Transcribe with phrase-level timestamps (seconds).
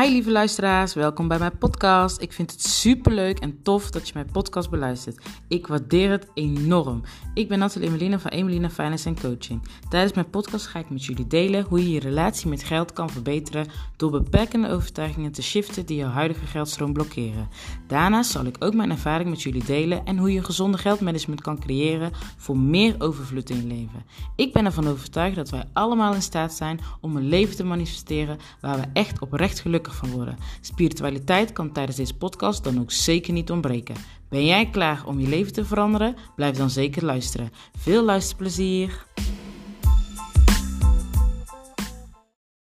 [0.00, 2.20] Hi lieve luisteraars, welkom bij mijn podcast.
[2.20, 5.24] Ik vind het super leuk en tof dat je mijn podcast beluistert.
[5.48, 7.02] Ik waardeer het enorm.
[7.34, 9.62] Ik ben Nathalie Emelina van Emelina Finance Coaching.
[9.88, 13.10] Tijdens mijn podcast ga ik met jullie delen hoe je je relatie met geld kan
[13.10, 17.48] verbeteren door beperkende overtuigingen te shiften die jouw huidige geldstroom blokkeren.
[17.86, 21.58] Daarnaast zal ik ook mijn ervaring met jullie delen en hoe je gezonde geldmanagement kan
[21.58, 24.04] creëren voor meer overvloed in je leven.
[24.36, 28.38] Ik ben ervan overtuigd dat wij allemaal in staat zijn om een leven te manifesteren
[28.60, 30.38] waar we echt oprecht gelukkig van worden.
[30.60, 33.96] Spiritualiteit kan tijdens deze podcast dan ook zeker niet ontbreken.
[34.28, 36.16] Ben jij klaar om je leven te veranderen?
[36.36, 37.50] Blijf dan zeker luisteren.
[37.78, 39.06] Veel luisterplezier!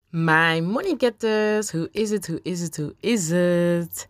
[0.09, 4.07] My money getters, hoe is het, hoe is het, hoe is het?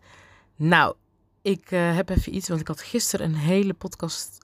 [0.56, 0.94] Nou,
[1.42, 4.38] ik uh, heb even iets, want ik had gisteren een hele podcast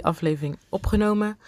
[0.00, 1.38] aflevering opgenomen.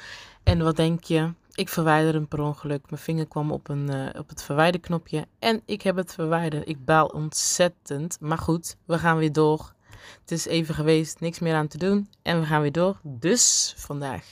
[0.43, 1.33] En wat denk je?
[1.59, 2.91] Ik verwijderde hem per ongeluk.
[2.91, 6.69] Mijn vinger kwam op, een, uh, op het verwijderknopje en ik heb het verwijderd.
[6.69, 8.17] Ik baal ontzettend.
[8.21, 9.73] Maar goed, we gaan weer door.
[10.21, 12.09] Het is even geweest, niks meer aan te doen.
[12.23, 13.01] En we gaan weer door.
[13.03, 14.25] Dus vandaag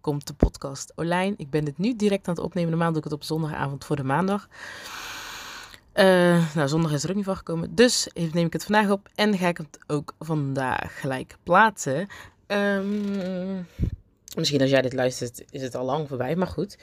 [0.00, 1.34] komt de podcast online.
[1.36, 2.70] Ik ben dit nu direct aan het opnemen.
[2.70, 4.48] Normaal doe ik het op zondagavond voor de maandag.
[5.94, 7.74] Uh, nou, zondag is er ook niet van gekomen.
[7.74, 12.08] Dus neem ik het vandaag op en ga ik het ook vandaag gelijk plaatsen.
[12.46, 13.66] Um,
[14.38, 16.78] Misschien als jij dit luistert, is het al lang voorbij, maar goed.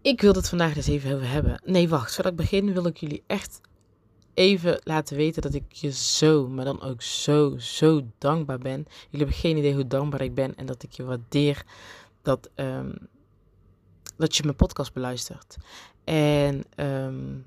[0.00, 1.62] Ik wil het vandaag dus even over hebben.
[1.64, 2.14] Nee, wacht.
[2.14, 3.60] Voordat ik begin wil ik jullie echt
[4.34, 8.86] even laten weten dat ik je zo, maar dan ook zo, zo dankbaar ben.
[8.86, 11.64] Jullie hebben geen idee hoe dankbaar ik ben en dat ik je waardeer
[12.22, 12.94] dat, um,
[14.16, 15.56] dat je mijn podcast beluistert.
[16.04, 17.46] En um,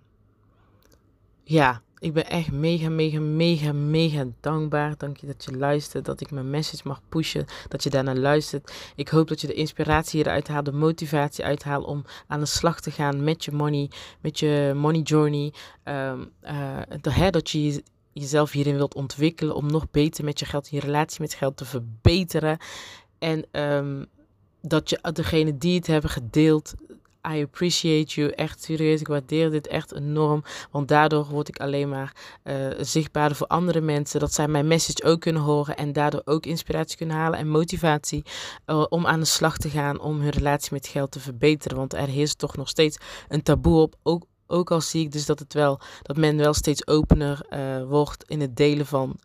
[1.44, 4.98] ja, ik ben echt mega, mega, mega, mega dankbaar.
[4.98, 8.74] Dank je dat je luistert, dat ik mijn message mag pushen, dat je daarnaar luistert.
[8.96, 12.80] Ik hoop dat je de inspiratie eruit haalt, de motivatie uithaalt om aan de slag
[12.82, 13.90] te gaan met je money,
[14.22, 15.54] met je money journey.
[15.84, 17.84] Um, uh, dat je
[18.14, 21.66] jezelf hierin wilt ontwikkelen om nog beter met je geld, je relatie met geld te
[21.66, 22.58] verbeteren.
[23.20, 24.06] En um,
[24.62, 26.74] dat je degene die het hebben gedeeld,
[27.34, 28.32] I appreciate you.
[28.32, 29.00] Echt serieus.
[29.00, 30.44] Ik waardeer dit echt enorm.
[30.72, 34.20] Want daardoor word ik alleen maar uh, zichtbaarder voor andere mensen.
[34.20, 35.78] Dat zij mijn message ook kunnen horen.
[35.78, 38.24] En daardoor ook inspiratie kunnen halen en motivatie.
[38.66, 40.00] Uh, om aan de slag te gaan.
[40.00, 41.78] Om hun relatie met geld te verbeteren.
[41.78, 42.98] Want er heerst toch nog steeds
[43.28, 43.96] een taboe op.
[44.04, 47.84] Ook ook al zie ik dus dat het wel dat men wel steeds opener uh,
[47.84, 49.18] wordt in het delen van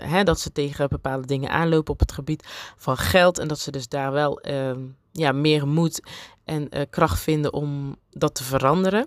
[0.00, 3.70] hè, dat ze tegen bepaalde dingen aanlopen op het gebied van geld en dat ze
[3.70, 4.70] dus daar wel uh,
[5.12, 6.00] ja, meer moed
[6.44, 9.06] en uh, kracht vinden om dat te veranderen.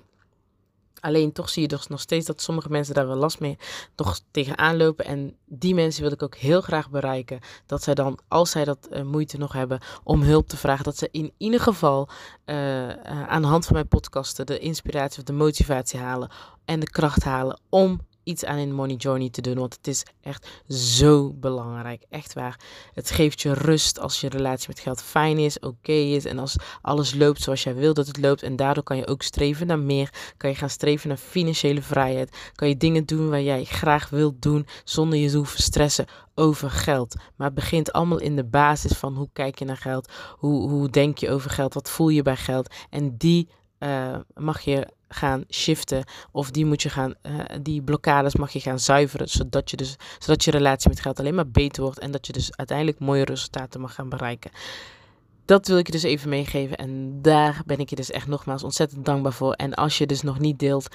[1.00, 3.58] Alleen toch zie je dus nog steeds dat sommige mensen daar wel last mee
[3.96, 5.06] toch tegenaan lopen.
[5.06, 7.40] En die mensen wil ik ook heel graag bereiken.
[7.66, 10.98] Dat zij dan, als zij dat uh, moeite nog hebben om hulp te vragen, dat
[10.98, 12.10] ze in ieder geval
[12.46, 16.32] uh, aan de hand van mijn podcasten de inspiratie of de motivatie halen
[16.66, 19.58] en de kracht halen om iets aan in money journey te doen.
[19.58, 22.06] Want het is echt zo belangrijk.
[22.10, 22.60] Echt waar.
[22.94, 26.26] Het geeft je rust als je relatie met geld fijn is, oké is.
[26.26, 28.44] En als alles loopt zoals jij wil dat het loopt.
[28.44, 30.34] En daardoor kan je ook streven naar meer.
[30.38, 32.38] Kan je gaan streven naar financiële vrijheid.
[32.56, 34.68] Kan je dingen doen waar jij graag wilt doen.
[34.84, 36.06] Zonder je te hoeven stressen
[36.36, 37.16] over geld.
[37.36, 40.12] Maar het begint allemaal in de basis van hoe kijk je naar geld.
[40.38, 41.74] Hoe, hoe denk je over geld.
[41.74, 42.76] Wat voel je bij geld.
[42.90, 43.50] En die
[43.80, 46.04] uh, mag je gaan shiften.
[46.32, 49.30] Of die moet je gaan, uh, die blokkades mag je gaan zuiveren.
[49.30, 52.00] Zodat je dus, zodat je relatie met geld alleen maar beter wordt.
[52.00, 54.52] En dat je dus uiteindelijk mooie resultaten mag gaan bereiken.
[55.46, 56.78] Dat wil ik je dus even meegeven.
[56.78, 59.54] En daar ben ik je dus echt nogmaals ontzettend dankbaar voor.
[59.54, 60.88] En als je dus nog niet deelt,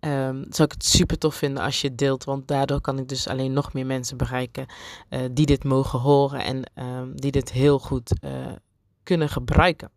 [0.00, 2.24] um, zou ik het super tof vinden als je het deelt.
[2.24, 4.66] Want daardoor kan ik dus alleen nog meer mensen bereiken
[5.10, 6.44] uh, die dit mogen horen.
[6.44, 8.12] En um, die dit heel goed
[9.02, 9.90] kunnen gebruiken.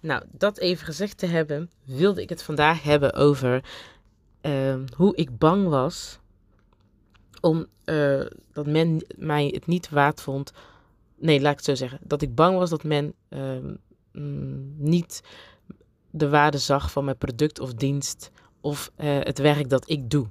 [0.00, 3.64] Nou, dat even gezegd te hebben, wilde ik het vandaag hebben over
[4.42, 6.18] uh, hoe ik bang was
[7.40, 10.52] om uh, dat men mij het niet waard vond.
[11.18, 11.98] Nee, laat ik het zo zeggen.
[12.02, 13.40] Dat ik bang was dat men uh,
[14.12, 15.22] mm, niet
[16.10, 18.30] de waarde zag van mijn product of dienst
[18.60, 20.26] of uh, het werk dat ik doe.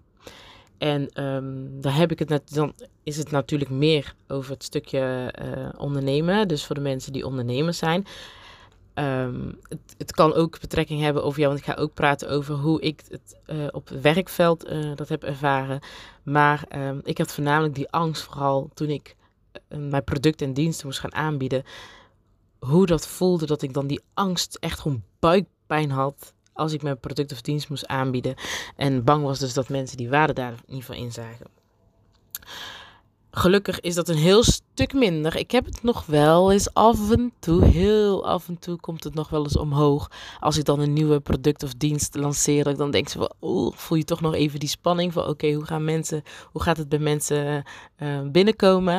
[0.78, 2.74] En um, dan heb ik het dan
[3.04, 6.48] is het natuurlijk meer over het stukje uh, ondernemen.
[6.48, 8.06] Dus voor de mensen die ondernemers zijn.
[8.96, 12.56] Um, het, het, kan ook betrekking hebben over jou, want ik ga ook praten over
[12.56, 15.80] hoe ik het uh, op het werkveld uh, dat heb ervaren.
[16.24, 19.16] Maar um, ik had voornamelijk die angst, vooral toen ik
[19.70, 21.64] uh, mijn producten en diensten moest gaan aanbieden.
[22.60, 27.00] Hoe dat voelde, dat ik dan die angst echt gewoon buikpijn had als ik mijn
[27.00, 28.36] product of dienst moest aanbieden.
[28.76, 31.48] En bang was dus dat mensen die waarde daar niet van inzagen.
[33.32, 35.36] Gelukkig is dat een heel stuk minder.
[35.36, 39.14] Ik heb het nog wel eens af en toe, heel af en toe komt het
[39.14, 40.12] nog wel eens omhoog.
[40.40, 43.98] Als ik dan een nieuwe product of dienst lanceer, dan denk je van, oh, voel
[43.98, 47.00] je toch nog even die spanning van, oké, hoe gaan mensen, hoe gaat het bij
[47.00, 47.64] mensen
[48.00, 48.98] uh, binnenkomen?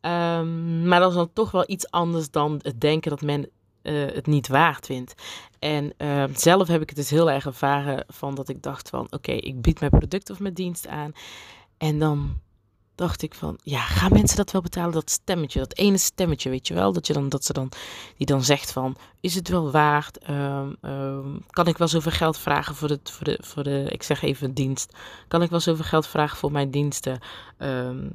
[0.00, 3.48] Um, maar dat is dan toch wel iets anders dan het denken dat men
[3.82, 5.14] uh, het niet waard vindt.
[5.58, 9.06] En uh, zelf heb ik het dus heel erg ervaren van dat ik dacht van,
[9.10, 11.12] oké, ik bied mijn product of mijn dienst aan.
[11.76, 12.40] En dan
[12.98, 14.92] dacht ik van, ja, gaan mensen dat wel betalen?
[14.92, 16.92] Dat stemmetje, dat ene stemmetje, weet je wel?
[16.92, 17.68] Dat, je dan, dat ze dan,
[18.16, 20.28] die dan zegt van, is het wel waard?
[20.30, 24.02] Um, um, kan ik wel zoveel geld vragen voor, het, voor, de, voor de, ik
[24.02, 24.96] zeg even dienst.
[25.28, 27.20] Kan ik wel zoveel geld vragen voor mijn diensten?
[27.58, 28.10] Um,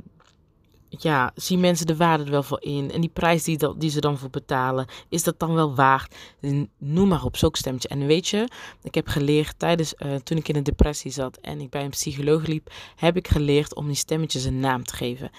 [0.98, 2.92] ja, zien mensen de waarde er wel voor in?
[2.92, 6.16] En die prijs die, die ze dan voor betalen, is dat dan wel waard?
[6.78, 7.88] Noem maar op, zo'n stemmetje.
[7.88, 8.48] En weet je,
[8.82, 11.90] ik heb geleerd tijdens, uh, toen ik in een depressie zat en ik bij een
[11.90, 15.32] psycholoog liep, heb ik geleerd om die stemmetjes een naam te geven.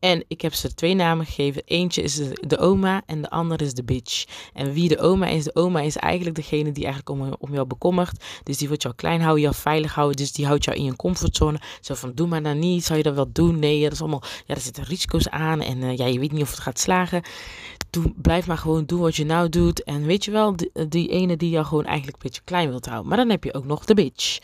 [0.00, 1.62] En ik heb ze twee namen gegeven.
[1.64, 4.24] Eentje is de, oma en de andere is de bitch.
[4.52, 7.66] En wie de oma is, de oma is eigenlijk degene die eigenlijk om, om jou
[7.66, 8.24] bekommert.
[8.42, 10.16] Dus die wil jou klein houden, jou veilig houden.
[10.16, 11.60] Dus die houdt jou in je comfortzone.
[11.80, 12.84] Zo van, doe maar dan niet.
[12.84, 13.58] Zou je dat wel doen?
[13.58, 15.60] Nee, dat is allemaal, ja, er zitten risico's aan.
[15.60, 17.22] En uh, ja, je weet niet of het gaat slagen.
[17.90, 19.84] Doe, blijf maar gewoon doen wat je nou doet.
[19.84, 22.86] En weet je wel, die, die ene die jou gewoon eigenlijk een beetje klein wilt
[22.86, 23.08] houden.
[23.08, 24.38] Maar dan heb je ook nog de bitch.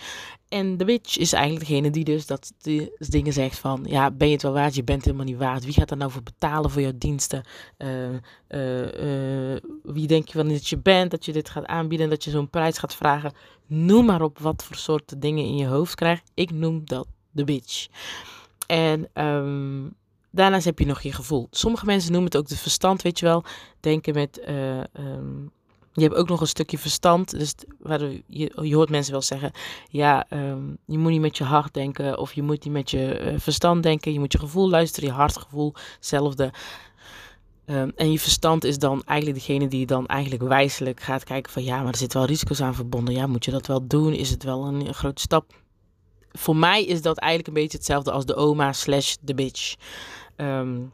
[0.49, 4.27] En de bitch is eigenlijk degene die dus dat die dingen zegt van, ja, ben
[4.27, 4.75] je het wel waard?
[4.75, 5.65] Je bent helemaal niet waard.
[5.65, 7.45] Wie gaat er nou voor betalen voor jouw diensten?
[7.79, 8.09] Uh,
[8.49, 12.25] uh, uh, wie denk je wel dat je bent, dat je dit gaat aanbieden, dat
[12.25, 13.33] je zo'n prijs gaat vragen?
[13.67, 16.31] Noem maar op wat voor soorten dingen in je hoofd krijgt.
[16.35, 17.87] Ik noem dat de bitch.
[18.67, 19.95] En um,
[20.31, 21.47] daarnaast heb je nog je gevoel.
[21.51, 23.45] Sommige mensen noemen het ook de verstand, weet je wel.
[23.81, 24.49] Denken met...
[24.49, 25.55] Um,
[25.97, 27.31] je hebt ook nog een stukje verstand.
[27.31, 27.55] Dus
[28.27, 29.51] je, je hoort mensen wel zeggen:
[29.89, 32.19] ja, um, je moet niet met je hart denken.
[32.19, 34.13] Of je moet niet met je uh, verstand denken.
[34.13, 36.53] Je moet je gevoel luisteren, je hartgevoel, hetzelfde.
[37.67, 41.65] Um, en je verstand is dan eigenlijk degene die dan eigenlijk wijselijk gaat kijken: van
[41.65, 43.15] ja, maar er zitten wel risico's aan verbonden.
[43.15, 44.13] Ja, moet je dat wel doen?
[44.13, 45.53] Is het wel een, een grote stap?
[46.33, 49.75] Voor mij is dat eigenlijk een beetje hetzelfde als de oma slash de bitch.
[50.37, 50.93] Um,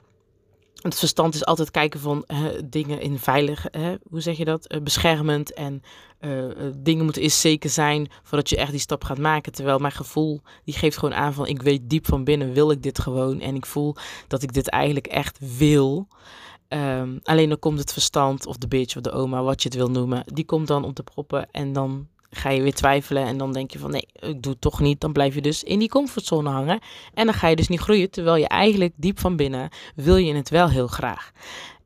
[0.83, 2.25] het verstand is altijd kijken van
[2.65, 3.67] dingen in veilig,
[4.09, 5.83] hoe zeg je dat, uh, beschermend en
[6.21, 6.45] uh,
[6.77, 9.53] dingen moeten eerst zeker zijn voordat je echt die stap gaat maken.
[9.53, 12.83] Terwijl mijn gevoel, die geeft gewoon aan van ik weet diep van binnen wil ik
[12.83, 13.97] dit gewoon en ik voel
[14.29, 16.09] dat ik dit eigenlijk echt wil.
[16.69, 19.79] Um, alleen dan komt het verstand of de bitch of de oma, wat je het
[19.79, 23.37] wil noemen, die komt dan om te proppen en dan ga je weer twijfelen en
[23.39, 25.01] dan denk je van nee, ik doe het toch niet.
[25.01, 26.81] Dan blijf je dus in die comfortzone hangen
[27.15, 28.11] en dan ga je dus niet groeien.
[28.11, 31.33] Terwijl je eigenlijk diep van binnen wil je het wel heel graag.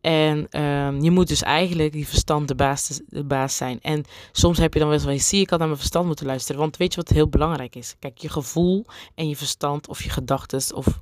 [0.00, 3.80] En um, je moet dus eigenlijk die verstand de baas, de baas zijn.
[3.80, 6.26] En soms heb je dan wel eens van, zie ik had naar mijn verstand moeten
[6.26, 6.60] luisteren.
[6.60, 7.96] Want weet je wat heel belangrijk is?
[7.98, 8.84] Kijk, je gevoel
[9.14, 11.00] en je verstand of je gedachten of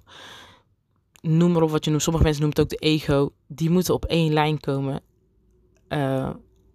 [1.20, 2.02] noem maar op wat je noemt.
[2.02, 3.32] Sommige mensen noemen het ook de ego.
[3.46, 5.02] Die moeten op één lijn komen.
[5.88, 6.30] Uh,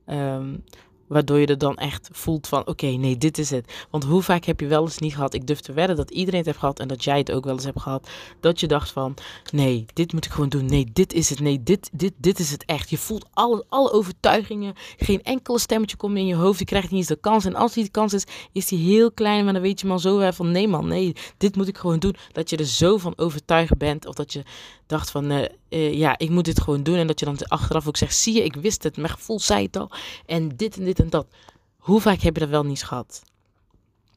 [0.06, 0.64] um,
[1.10, 3.74] Waardoor je er dan echt voelt van, oké, nee, dit is het.
[3.90, 6.40] Want hoe vaak heb je wel eens niet gehad, ik durf te wedden dat iedereen
[6.40, 8.10] het heeft gehad en dat jij het ook wel eens hebt gehad,
[8.40, 9.14] dat je dacht van,
[9.52, 10.66] nee, dit moet ik gewoon doen.
[10.66, 11.40] Nee, dit is het.
[11.40, 12.90] Nee, dit, dit, dit is het echt.
[12.90, 14.74] Je voelt alle, alle overtuigingen.
[14.98, 16.60] Geen enkele stemmetje komt in je hoofd.
[16.60, 17.46] Je krijgt niet eens de kans.
[17.46, 19.44] En als die de kans is, is die heel klein.
[19.44, 22.16] Maar dan weet je man zo van, nee man, nee, dit moet ik gewoon doen.
[22.32, 24.06] Dat je er zo van overtuigd bent.
[24.06, 24.44] Of dat je
[24.90, 26.96] dacht van, uh, uh, ja, ik moet dit gewoon doen.
[26.96, 28.98] En dat je dan achteraf ook zegt, zie je, ik wist het.
[28.98, 29.92] Mijn gevoel zei het al.
[30.26, 31.28] En dit en dit en dat.
[31.78, 33.22] Hoe vaak heb je dat wel niet gehad?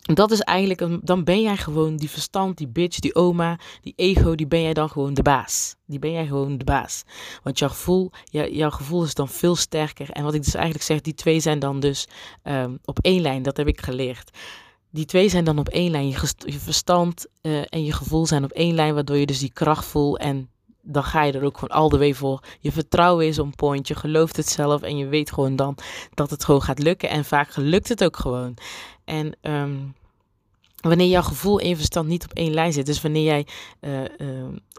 [0.03, 4.35] Dat is eigenlijk, dan ben jij gewoon die verstand, die bitch, die oma, die ego,
[4.35, 5.75] die ben jij dan gewoon de baas.
[5.87, 7.03] Die ben jij gewoon de baas.
[7.43, 10.11] Want jouw gevoel, jouw gevoel is dan veel sterker.
[10.11, 12.07] En wat ik dus eigenlijk zeg, die twee zijn dan dus
[12.45, 13.43] um, op één lijn.
[13.43, 14.31] Dat heb ik geleerd.
[14.91, 16.09] Die twee zijn dan op één lijn.
[16.09, 19.85] Je, verstand uh, en je gevoel zijn op één lijn, waardoor je dus die kracht
[19.85, 20.49] voelt en
[20.83, 22.43] dan ga je er ook gewoon al de way voor.
[22.61, 25.77] Je vertrouwen is on point, je gelooft het zelf en je weet gewoon dan
[26.15, 27.09] dat het gewoon gaat lukken.
[27.09, 28.55] En vaak gelukt het ook gewoon.
[29.05, 29.95] En um,
[30.81, 33.47] wanneer jouw gevoel en verstand niet op één lijn zit, dus wanneer jij,
[33.81, 34.09] uh, uh,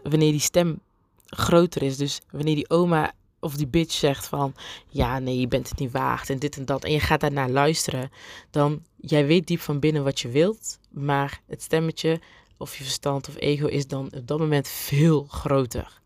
[0.02, 0.80] wanneer die stem
[1.26, 4.54] groter is, dus wanneer die oma of die bitch zegt van,
[4.88, 7.50] ja nee, je bent het niet waard en dit en dat, en je gaat daarnaar
[7.50, 8.10] luisteren,
[8.50, 12.20] dan jij weet diep van binnen wat je wilt, maar het stemmetje
[12.56, 16.00] of je verstand of ego is dan op dat moment veel groter.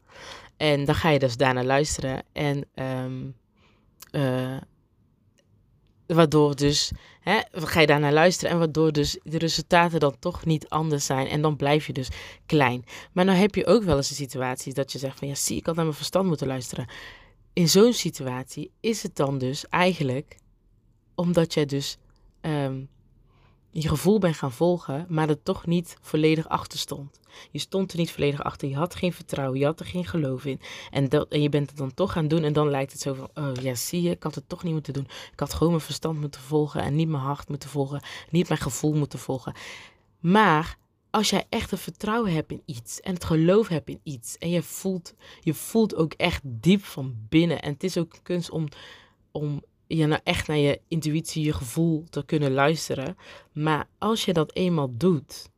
[0.56, 2.22] En dan ga je dus daarna luisteren.
[2.32, 3.36] En um,
[4.12, 4.56] uh,
[6.06, 6.90] waardoor dus,
[7.20, 8.52] hè, ga je daarnaar luisteren.
[8.52, 11.26] En waardoor dus de resultaten dan toch niet anders zijn.
[11.26, 12.08] En dan blijf je dus
[12.46, 12.84] klein.
[13.12, 15.56] Maar dan heb je ook wel eens een situatie dat je zegt van ja, zie,
[15.56, 16.88] ik had naar mijn verstand moeten luisteren.
[17.52, 20.36] In zo'n situatie is het dan dus eigenlijk
[21.14, 21.98] omdat jij dus
[22.40, 22.88] um,
[23.70, 27.20] je gevoel bent gaan volgen, maar er toch niet volledig achter stond.
[27.50, 30.44] Je stond er niet volledig achter, je had geen vertrouwen, je had er geen geloof
[30.44, 30.60] in.
[30.90, 33.14] En, dat, en je bent het dan toch gaan doen en dan lijkt het zo
[33.14, 35.08] van, oh ja, zie je, ik had het toch niet moeten doen.
[35.32, 38.60] Ik had gewoon mijn verstand moeten volgen en niet mijn hart moeten volgen, niet mijn
[38.60, 39.54] gevoel moeten volgen.
[40.20, 40.78] Maar
[41.10, 44.50] als jij echt een vertrouwen hebt in iets en het geloof hebt in iets en
[44.50, 47.62] je voelt, je voelt ook echt diep van binnen.
[47.62, 48.68] En het is ook kunst om,
[49.30, 53.16] om je nou echt naar je intuïtie, je gevoel te kunnen luisteren.
[53.52, 55.50] Maar als je dat eenmaal doet,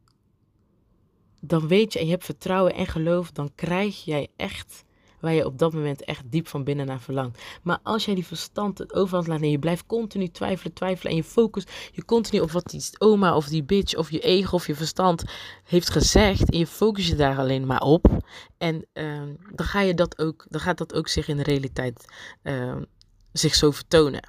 [1.40, 4.84] dan weet je en je hebt vertrouwen en geloof, dan krijg jij echt
[5.20, 7.42] waar je op dat moment echt diep van binnen naar verlangt.
[7.62, 11.16] Maar als jij die verstand het overhand laat nemen, je blijft continu twijfelen, twijfelen en
[11.16, 14.66] je focus je continu op wat die oma of die bitch of je ego of
[14.66, 15.24] je verstand
[15.64, 18.06] heeft gezegd en je focus je daar alleen maar op.
[18.58, 19.22] En uh,
[19.54, 22.04] dan, ga je dat ook, dan gaat dat ook zich in de realiteit
[22.42, 22.76] uh,
[23.32, 24.28] zich zo vertonen.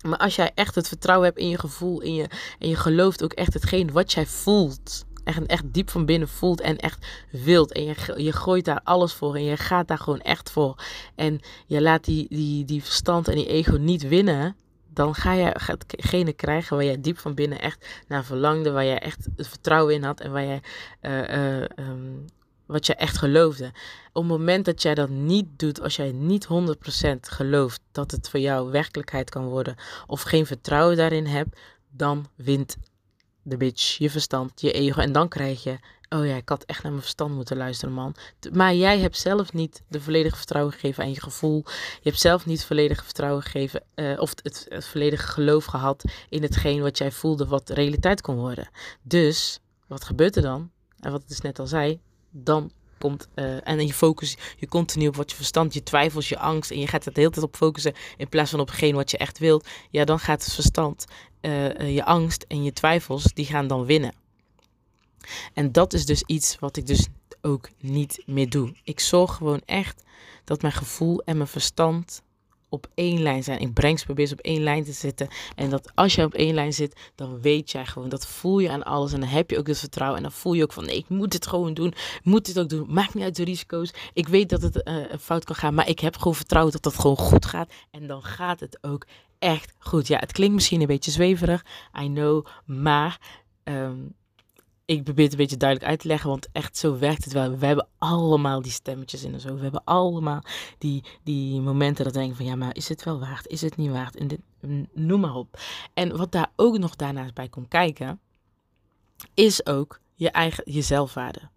[0.00, 3.22] Maar als jij echt het vertrouwen hebt in je gevoel in je, en je gelooft
[3.22, 7.72] ook echt hetgeen wat jij voelt, echt, echt diep van binnen voelt en echt wilt.
[7.72, 10.82] En je, je gooit daar alles voor en je gaat daar gewoon echt voor.
[11.14, 14.56] En je laat die, die, die verstand en die ego niet winnen.
[14.92, 18.70] Dan ga je hetgene krijgen waar jij diep van binnen echt naar verlangde.
[18.70, 20.62] Waar jij echt het vertrouwen in had en waar jij
[21.02, 22.24] uh, uh, um,
[22.70, 23.72] wat je echt geloofde.
[24.12, 26.48] Op het moment dat jij dat niet doet, als jij niet 100%
[27.20, 31.60] gelooft dat het voor jou werkelijkheid kan worden, of geen vertrouwen daarin hebt,
[31.90, 32.76] dan wint
[33.42, 35.00] de bitch, je verstand, je ego.
[35.00, 38.14] En dan krijg je, oh ja, ik had echt naar mijn verstand moeten luisteren, man.
[38.52, 41.62] Maar jij hebt zelf niet de volledige vertrouwen gegeven aan je gevoel.
[42.02, 46.42] Je hebt zelf niet volledige vertrouwen gegeven, uh, of het, het volledige geloof gehad in
[46.42, 48.68] hetgeen wat jij voelde, wat realiteit kon worden.
[49.02, 50.70] Dus, wat gebeurt er dan?
[51.00, 55.06] En wat ik dus net al zei, dan komt uh, en je focus je continu
[55.06, 57.44] op wat je verstand, je twijfels, je angst en je gaat er de hele tijd
[57.44, 60.54] op focussen in plaats van op hetgeen wat je echt wilt, ja, dan gaat het
[60.54, 61.04] verstand,
[61.40, 64.14] uh, je angst en je twijfels, die gaan dan winnen.
[65.54, 67.06] En dat is dus iets wat ik dus
[67.40, 68.74] ook niet meer doe.
[68.84, 70.02] Ik zorg gewoon echt
[70.44, 72.22] dat mijn gevoel en mijn verstand
[72.70, 73.60] op één lijn zijn.
[73.60, 75.28] Ik breng ze probeer op één lijn te zitten.
[75.54, 78.70] En dat als je op één lijn zit, dan weet jij gewoon, dat voel je
[78.70, 79.12] aan alles.
[79.12, 80.16] En dan heb je ook het vertrouwen.
[80.16, 81.88] En dan voel je ook van, nee, ik moet dit gewoon doen.
[81.88, 82.86] Ik moet dit ook doen.
[82.88, 83.92] Maakt niet uit de risico's.
[84.12, 86.98] Ik weet dat het uh, fout kan gaan, maar ik heb gewoon vertrouwen dat dat
[86.98, 87.72] gewoon goed gaat.
[87.90, 89.06] En dan gaat het ook
[89.38, 90.06] echt goed.
[90.06, 91.64] Ja, het klinkt misschien een beetje zweverig,
[92.02, 93.18] I know, maar
[93.64, 94.14] um,
[94.90, 97.58] ik probeer het een beetje duidelijk uit te leggen, want echt zo werkt het wel.
[97.58, 99.54] We hebben allemaal die stemmetjes in en zo.
[99.54, 100.42] We hebben allemaal
[100.78, 103.46] die, die momenten dat we denken van ja, maar is het wel waard?
[103.46, 104.16] Is het niet waard?
[104.16, 104.40] En dit,
[104.92, 105.58] noem maar op.
[105.94, 108.20] En wat daar ook nog daarnaast bij komt kijken,
[109.34, 111.48] is ook je eigen je zelfwaarde.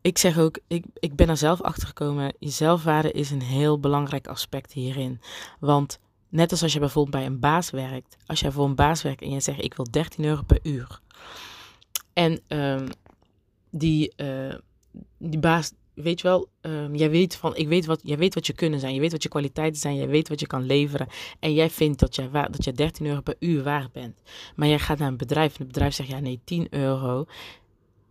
[0.00, 2.34] Ik zeg ook, ik, ik ben er zelf achter gekomen.
[2.38, 5.20] Je zelfwaarde is een heel belangrijk aspect hierin.
[5.60, 5.98] Want
[6.28, 9.22] net als als je bijvoorbeeld bij een baas werkt, als jij voor een baas werkt
[9.22, 11.00] en je zegt ik wil 13 euro per uur
[12.12, 12.88] en um,
[13.70, 14.54] die, uh,
[15.18, 18.46] die baas, weet je wel, um, jij weet van, ik weet wat, jij weet wat
[18.46, 21.08] je kunnen zijn, je weet wat je kwaliteiten zijn, jij weet wat je kan leveren.
[21.40, 24.22] En jij vindt dat jij, dat je 13 euro per uur waard bent.
[24.56, 27.24] Maar jij gaat naar een bedrijf en het bedrijf zegt, ja nee, 10 euro.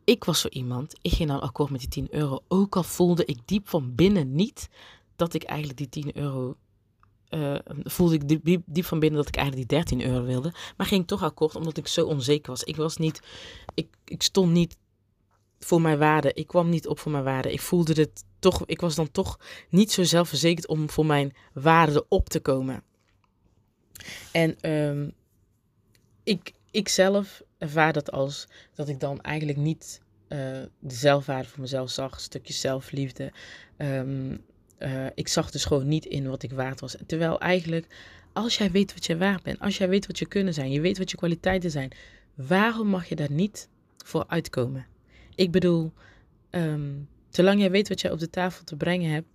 [0.03, 2.39] Ik was zo iemand, ik ging dan akkoord met die 10 euro.
[2.48, 4.70] Ook al voelde ik diep van binnen niet
[5.15, 6.55] dat ik eigenlijk die 10 euro
[7.31, 10.53] uh, voelde ik diep, diep, van binnen dat ik eigenlijk die 13 euro wilde.
[10.77, 12.63] Maar ging toch akkoord omdat ik zo onzeker was.
[12.63, 13.21] Ik was niet,
[13.73, 14.77] ik, ik stond niet
[15.59, 16.33] voor mijn waarde.
[16.33, 17.51] Ik kwam niet op voor mijn waarde.
[17.51, 22.05] Ik voelde het toch, ik was dan toch niet zo zelfverzekerd om voor mijn waarde
[22.07, 22.83] op te komen.
[24.31, 25.13] En um,
[26.23, 30.38] ik, ik zelf ervaar dat als dat ik dan eigenlijk niet uh,
[30.79, 32.13] de zelfwaarde voor mezelf zag.
[32.13, 33.31] Een stukje zelfliefde.
[33.77, 34.45] Um,
[34.83, 36.95] uh, ik zag dus gewoon niet in wat ik waard was.
[37.05, 37.88] Terwijl eigenlijk,
[38.33, 40.81] als jij weet wat je waard bent, als jij weet wat je kunnen zijn, je
[40.81, 41.91] weet wat je kwaliteiten zijn,
[42.35, 43.67] waarom mag je daar niet
[44.05, 44.85] voor uitkomen?
[45.35, 45.91] Ik bedoel,
[46.50, 49.27] um, zolang jij weet wat jij op de tafel te brengen hebt,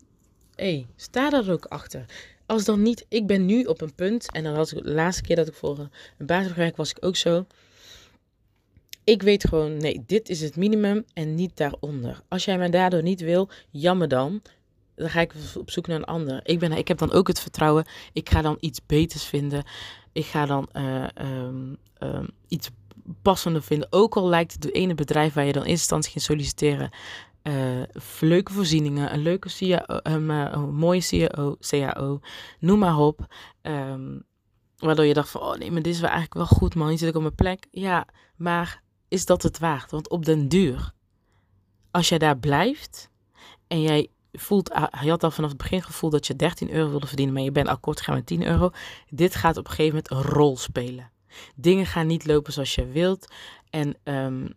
[0.54, 2.04] hey, sta daar ook achter.
[2.46, 5.22] Als dan niet, ik ben nu op een punt, en dan was ik de laatste
[5.22, 5.88] keer dat ik voor
[6.18, 7.46] een basiswerk was ik ook zo.
[9.04, 12.22] Ik weet gewoon, nee, dit is het minimum en niet daaronder.
[12.28, 14.42] Als jij mij daardoor niet wil, jammer dan
[14.96, 16.40] dan ga ik op zoek naar een ander.
[16.42, 19.64] Ik, ben, ik heb dan ook het vertrouwen, ik ga dan iets beters vinden.
[20.12, 22.70] Ik ga dan uh, um, um, iets
[23.22, 23.88] passender vinden.
[23.90, 26.90] Ook al lijkt het ene bedrijf waar je dan in instantie ging solliciteren.
[27.42, 27.82] Uh,
[28.20, 29.48] leuke voorzieningen, een leuke
[30.02, 32.20] um, uh, een mooie CAO, CAO,
[32.58, 33.26] noem maar op.
[33.62, 34.24] Um,
[34.76, 36.98] waardoor je dacht van, oh nee, maar dit is wel eigenlijk wel goed man, hier
[36.98, 37.66] zit ik op mijn plek.
[37.70, 39.90] Ja, maar is dat het waard?
[39.90, 40.92] Want op den duur,
[41.90, 43.10] als jij daar blijft
[43.66, 47.06] en jij voelt, je had al vanaf het begin gevoeld dat je 13 euro wilde
[47.06, 48.70] verdienen, maar je bent akkoord gegaan met 10 euro.
[49.08, 51.10] Dit gaat op een gegeven moment een rol spelen.
[51.54, 53.32] Dingen gaan niet lopen zoals je wilt.
[53.70, 54.54] En um,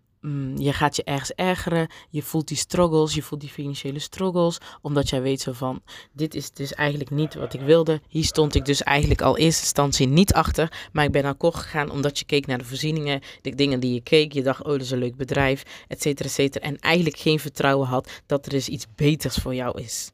[0.56, 1.88] je gaat je ergens ergeren.
[2.10, 4.58] Je voelt die struggles, je voelt die financiële struggles.
[4.82, 5.82] Omdat jij weet zo van,
[6.14, 8.02] dit is dus eigenlijk niet wat ik wilde.
[8.08, 10.90] Hier stond ik dus eigenlijk al eerste instantie niet achter.
[10.92, 13.22] Maar ik ben akkoord gegaan omdat je keek naar de voorzieningen.
[13.42, 14.34] De dingen die je keek.
[14.34, 16.66] Je dacht, oh dat is een leuk bedrijf, et cetera, et cetera.
[16.66, 20.12] En eigenlijk geen vertrouwen had dat er dus iets beters voor jou is.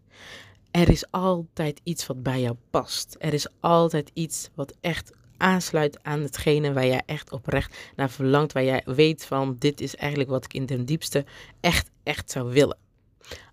[0.71, 3.15] Er is altijd iets wat bij jou past.
[3.19, 8.54] Er is altijd iets wat echt aansluit aan hetgene waar jij echt oprecht naar verlangt.
[8.54, 11.25] Waar jij weet van dit is eigenlijk wat ik in den diepste
[11.60, 12.77] echt, echt zou willen.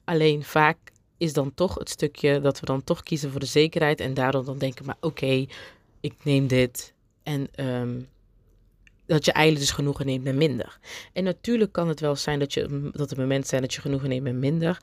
[0.05, 0.79] Alleen vaak
[1.17, 4.01] is dan toch het stukje dat we dan toch kiezen voor de zekerheid.
[4.01, 5.47] En daarom dan denken, maar oké,
[6.01, 6.95] ik neem dit.
[7.23, 8.01] En ehm,
[9.07, 10.79] dat je eigenlijk dus genoegen neemt met minder.
[11.13, 14.09] En natuurlijk kan het wel zijn dat, je, dat er momenten zijn dat je genoegen
[14.09, 14.79] neemt met minder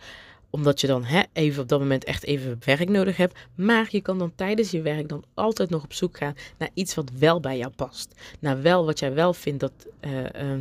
[0.49, 3.39] omdat je dan hè, even op dat moment echt even werk nodig hebt.
[3.55, 6.95] Maar je kan dan tijdens je werk dan altijd nog op zoek gaan naar iets
[6.95, 8.15] wat wel bij jou past.
[8.39, 9.73] Naar wel wat jij wel vindt dat.
[10.01, 10.55] Uh,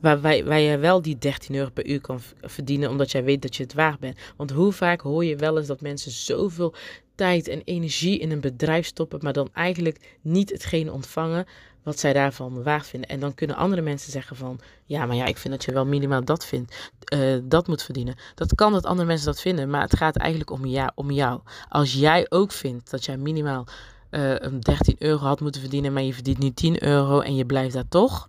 [0.00, 3.56] waar, waar, je wel die 13 euro per uur kan verdienen, omdat jij weet dat
[3.56, 4.18] je het waard bent.
[4.36, 6.74] Want hoe vaak hoor je wel eens dat mensen zoveel
[7.14, 11.46] tijd en energie in een bedrijf stoppen, maar dan eigenlijk niet hetgene ontvangen
[11.84, 13.08] wat zij daarvan waard vinden.
[13.08, 15.86] En dan kunnen andere mensen zeggen van, ja, maar ja, ik vind dat je wel
[15.86, 18.16] minimaal dat vindt, uh, dat moet verdienen.
[18.34, 21.40] Dat kan dat andere mensen dat vinden, maar het gaat eigenlijk om, ja, om jou.
[21.68, 23.66] Als jij ook vindt dat jij minimaal
[24.10, 27.74] uh, 13 euro had moeten verdienen, maar je verdient nu 10 euro en je blijft
[27.74, 28.28] daar toch.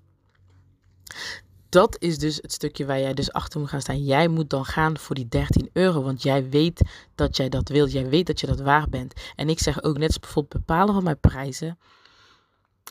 [1.70, 4.04] Dat is dus het stukje waar jij dus achter moet gaan staan.
[4.04, 6.82] Jij moet dan gaan voor die 13 euro, want jij weet
[7.16, 7.92] dat jij dat wilt.
[7.92, 9.14] Jij weet dat je dat waard bent.
[9.36, 11.78] En ik zeg ook net als bijvoorbeeld bepalen van mijn prijzen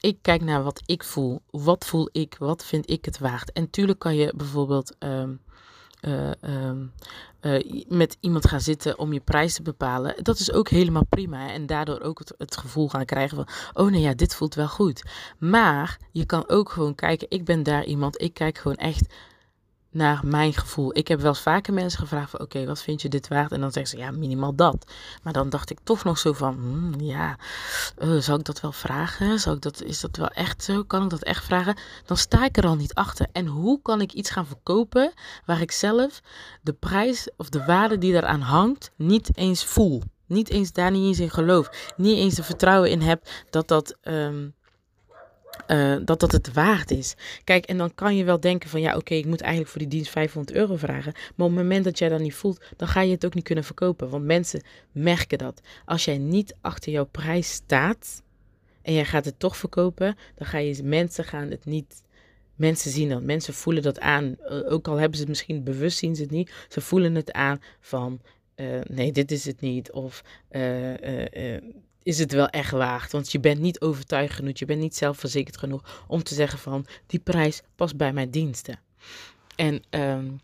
[0.01, 1.43] ik kijk naar wat ik voel.
[1.51, 2.37] Wat voel ik?
[2.39, 3.53] Wat vind ik het waard?
[3.53, 5.31] En tuurlijk kan je bijvoorbeeld ehm,
[6.01, 6.87] eh, ehm,
[7.41, 10.15] eh, met iemand gaan zitten om je prijs te bepalen.
[10.25, 11.51] Dat is ook helemaal prima.
[11.51, 13.49] En daardoor ook het, het, gevoel gaan krijgen van:
[13.85, 15.03] oh nee, ja, dit voelt wel goed.
[15.39, 17.31] Maar je kan ook gewoon kijken.
[17.31, 18.23] Ik ben daar iemand.
[18.23, 19.15] Ik kijk gewoon echt
[19.95, 20.97] naar mijn gevoel.
[20.97, 23.53] Ik heb wel vaker mensen gevraagd van oké, wat vind je dit waard?
[23.53, 24.93] En dan zeggen ze ja, minimaal dat.
[25.23, 27.37] Maar dan dacht ik toch nog zo van hmm, ja,
[27.99, 29.41] uh, zou ik dat wel vragen?
[29.41, 30.83] Zou ik dat, is dat wel echt zo?
[30.83, 31.77] Kan ik dat echt vragen?
[32.07, 33.27] Dan sta ik er al niet achter.
[33.33, 35.13] En hoe kan ik iets gaan verkopen
[35.45, 36.21] waar ik zelf
[36.63, 40.03] de prijs of de waarde die daaraan hangt niet eens voel?
[40.27, 41.93] Niet eens daar niet eens in geloof.
[41.97, 43.97] Niet eens de vertrouwen in heb dat dat...
[44.03, 44.55] Um,
[45.69, 47.15] uh, dat dat het waard is.
[47.45, 49.91] Kijk, en dan kan je wel denken van ja, oké, ik moet eigenlijk voor die
[49.91, 51.13] dienst 500 euro vragen.
[51.13, 53.45] Maar op het moment dat jij dat niet voelt, dan ga je het ook niet
[53.45, 54.09] kunnen verkopen.
[54.09, 54.63] Want mensen
[54.93, 55.61] merken dat.
[55.85, 58.23] Als jij niet achter jouw prijs staat
[58.83, 62.03] en jij gaat het toch verkopen, dan ga je mensen gaan het niet.
[62.55, 64.37] Mensen zien dat, mensen voelen dat aan.
[64.39, 66.53] Uh, ook al hebben ze het misschien bewust, zien ze het niet.
[66.69, 68.21] Ze voelen het aan van
[68.57, 69.93] uh, nee, dit is het niet.
[69.93, 70.23] Of
[72.05, 73.13] is het wel echt waard.
[73.13, 76.87] Want je bent niet overtuigd genoeg, je bent niet zelfverzekerd genoeg om te zeggen van
[77.07, 78.79] die prijs past bij mijn diensten.
[79.57, 80.41] En um,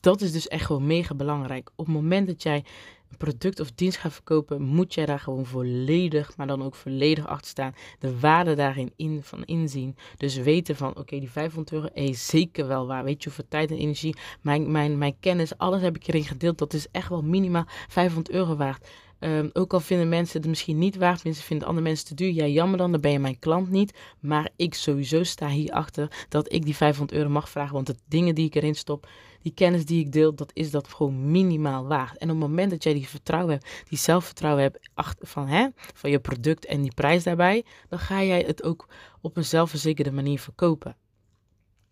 [0.00, 1.70] dat is dus echt gewoon mega belangrijk.
[1.76, 2.64] Op het moment dat jij
[3.10, 7.26] een product of dienst gaat verkopen, moet jij daar gewoon volledig, maar dan ook volledig
[7.26, 7.74] achter staan.
[7.98, 9.96] De waarde daarin in, van inzien.
[10.16, 13.04] Dus weten van, oké, die 500 euro is zeker wel waar.
[13.04, 16.58] Weet je hoeveel tijd en energie, mijn, mijn, mijn kennis, alles heb ik erin gedeeld.
[16.58, 18.88] Dat is echt wel minimaal 500 euro waard.
[19.20, 22.32] Ehm, ook al vinden mensen het misschien niet waard, mensen vinden andere mensen te duur.
[22.32, 23.98] Ja, jammer dan, dan ben je mijn klant niet.
[24.20, 27.74] Maar ik sowieso sta hierachter dat ik die 500 euro mag vragen.
[27.74, 29.08] Want de dingen die ik erin stop,
[29.42, 32.18] die kennis die ik deel, dat is dat gewoon minimaal waard.
[32.18, 35.66] En op het moment dat jij die vertrouwen hebt, die zelfvertrouwen hebt achter, van, hè,
[35.94, 38.88] van je product en die prijs daarbij, dan ga jij het ook
[39.20, 40.96] op een zelfverzekerde manier verkopen.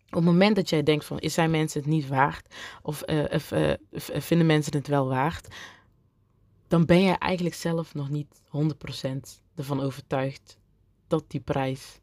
[0.09, 2.55] Op het moment dat jij denkt van, zijn mensen het niet waard?
[2.81, 5.47] Of, uh, of uh, vinden mensen het wel waard?
[6.69, 9.09] Dan ben je eigenlijk zelf nog niet 100%
[9.55, 10.57] ervan overtuigd
[11.07, 11.99] dat die prijs,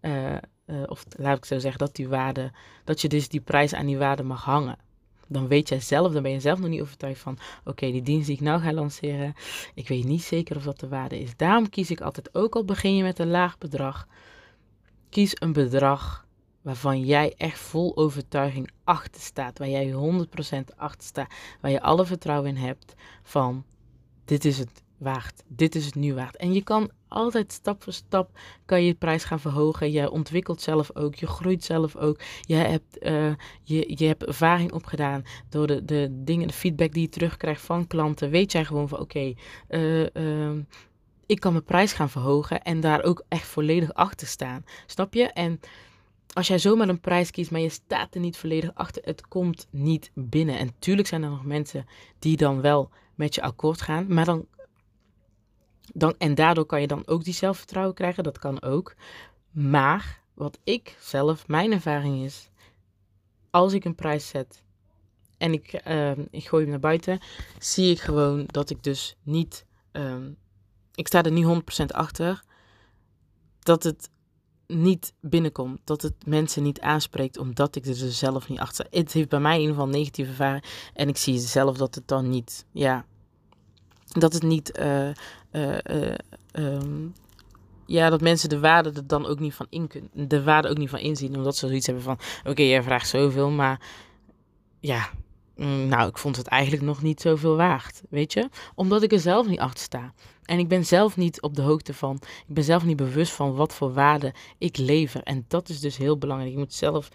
[0.00, 0.32] uh,
[0.66, 2.52] uh, of laat ik zo zeggen, dat die waarde,
[2.84, 4.78] dat je dus die prijs aan die waarde mag hangen.
[5.26, 8.26] Dan weet jij zelf, dan ben je zelf nog niet overtuigd van, oké, die dienst
[8.26, 9.34] die ik nou ga lanceren,
[9.74, 11.36] ik weet niet zeker of dat de waarde is.
[11.36, 14.06] Daarom kies ik altijd, ook al begin je met een laag bedrag,
[15.08, 16.26] kies een bedrag
[16.62, 22.06] waarvan jij echt vol overtuiging achter staat, waar jij 100% achter staat, waar je alle
[22.06, 23.64] vertrouwen in hebt van
[24.30, 25.42] dit is het waard.
[25.46, 26.36] Dit is het nu waard.
[26.36, 29.92] En je kan altijd stap voor stap kan je prijs gaan verhogen.
[29.92, 31.14] Je ontwikkelt zelf ook.
[31.14, 32.20] Je groeit zelf ook.
[32.40, 37.02] Je hebt, uh, je, je hebt ervaring opgedaan door de, de dingen, de feedback die
[37.02, 38.30] je terugkrijgt van klanten.
[38.30, 39.34] Weet jij gewoon van oké,
[39.68, 40.50] uh, uh,
[41.26, 44.64] ik kan mijn prijs gaan verhogen en daar ook echt volledig achter staan.
[44.86, 45.24] Snap je?
[45.24, 45.60] En
[46.32, 49.66] als jij zomaar een prijs kiest, maar je staat er niet volledig achter, het komt
[49.70, 50.58] niet binnen.
[50.58, 51.86] En tuurlijk zijn er nog mensen
[52.18, 54.14] die dan wel met je akkoord gaan.
[54.14, 54.46] Maar dan
[55.92, 58.22] Dan, en daardoor kan je dan ook die zelfvertrouwen krijgen.
[58.24, 58.94] Dat kan ook.
[59.50, 62.50] Maar wat ik zelf, mijn ervaring is,
[63.50, 64.62] als ik een prijs zet
[65.38, 67.20] en ik, ehm, ik gooi hem naar buiten,
[67.58, 70.30] zie ik gewoon dat ik dus niet, ehm,
[70.94, 72.42] ik sta er niet 100% achter,
[73.58, 74.10] dat het
[74.66, 78.98] niet binnenkomt, dat het mensen niet aanspreekt, omdat ik er dus zelf niet achter sta.
[78.98, 82.08] Het heeft bij mij in ieder geval negatieve ervaring en ik zie zelf dat het
[82.08, 83.04] dan niet, ja,
[84.18, 85.08] dat het niet, uh,
[85.52, 86.14] uh,
[86.52, 87.14] um,
[87.86, 90.78] ja, dat mensen de waarde er dan ook niet van in kunnen, de waarde ook
[90.78, 93.80] niet van inzien, omdat ze zoiets hebben van, oké, jij vraagt zoveel, maar
[94.80, 95.10] ja,
[95.56, 98.48] mm, nou, ik vond het eigenlijk nog niet zoveel waard, weet je?
[98.74, 100.12] Omdat ik er zelf niet achter sta.
[100.44, 102.14] En ik ben zelf niet op de hoogte van,
[102.48, 105.22] ik ben zelf niet bewust van wat voor waarde ik lever.
[105.22, 106.52] En dat is dus heel belangrijk.
[106.52, 107.08] Je moet zelf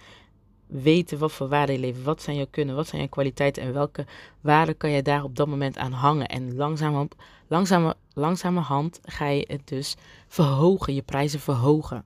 [0.81, 2.05] weten wat voor waarde je levert.
[2.05, 4.05] Wat zijn jouw kunnen, wat zijn jouw kwaliteiten en welke
[4.41, 6.27] waarde kan je daar op dat moment aan hangen.
[6.27, 7.09] En langzaam,
[7.47, 9.95] langzame, langzamerhand ga je het dus
[10.27, 12.05] verhogen, je prijzen verhogen.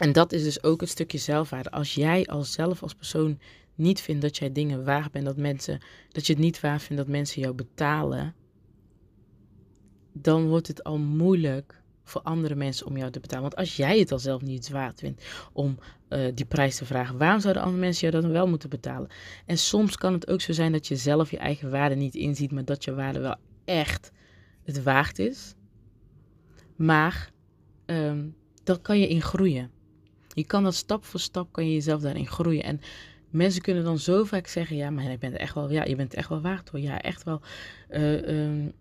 [0.00, 1.70] En dat is dus ook een stukje zelfwaarde.
[1.70, 3.38] Als jij als zelf als persoon
[3.74, 7.02] niet vindt dat jij dingen waard bent, dat mensen, dat je het niet waar vindt
[7.02, 8.34] dat mensen jou betalen,
[10.12, 13.42] dan wordt het al moeilijk voor andere mensen om jou te betalen.
[13.42, 17.18] Want als jij het al zelf niet waard vindt om uh, die prijs te vragen,
[17.18, 19.08] waarom zouden andere mensen jou dan wel moeten betalen?
[19.46, 22.52] En soms kan het ook zo zijn dat je zelf je eigen waarde niet inziet,
[22.52, 24.12] maar dat je waarde wel echt
[24.62, 25.54] het waard is.
[26.76, 27.30] Maar
[27.86, 29.70] um, dat kan je in groeien.
[30.28, 32.62] Je kan dat stap voor stap kan je jezelf daarin groeien.
[32.62, 32.80] En
[33.30, 36.14] mensen kunnen dan zo vaak zeggen: ja, maar je bent echt wel, ja, je bent
[36.14, 36.80] echt wel waard hoor.
[36.80, 37.40] Ja, echt wel.
[37.90, 38.74] Uh, um,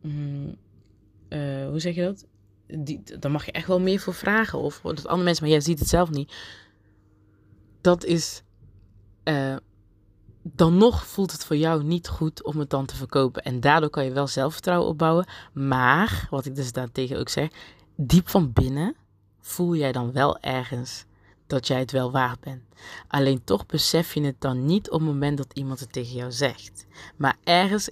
[1.30, 2.26] uh, hoe zeg je dat?
[2.68, 4.60] Die, dan mag je echt wel meer voor vragen.
[4.60, 6.36] Of dat andere mensen, maar jij ziet het zelf niet.
[7.82, 8.44] Dat is.
[9.24, 9.56] Uh,
[10.42, 13.44] dan nog voelt het voor jou niet goed om het dan te verkopen.
[13.44, 15.28] En daardoor kan je wel zelfvertrouwen opbouwen.
[15.54, 17.50] Maar, wat ik dus daartegen ook zeg,
[17.96, 18.96] diep van binnen
[19.40, 21.06] voel jij dan wel ergens
[21.48, 22.62] dat jij het wel waard bent.
[23.08, 26.32] Alleen toch besef je het dan niet op het moment dat iemand het tegen jou
[26.32, 26.86] zegt.
[27.16, 27.90] Maar ergens,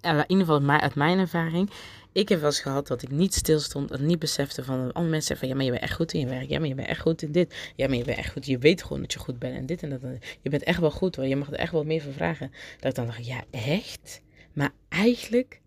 [0.00, 1.70] in ieder geval uit mijn ervaring,
[2.14, 5.36] ik heb wel eens gehad dat ik niet stilstond en niet besefte van andere mensen
[5.36, 6.48] van ja, maar je bent echt goed in je werk.
[6.48, 7.72] Ja, maar je bent echt goed in dit.
[7.76, 8.46] Ja, maar je bent echt goed.
[8.46, 10.00] Je weet gewoon dat je goed bent en dit en dat.
[10.40, 11.26] Je bent echt wel goed hoor.
[11.26, 12.50] Je mag er echt wel meer van vragen.
[12.78, 14.22] Dat ik dan dacht, ja, echt?
[14.52, 15.60] Maar eigenlijk,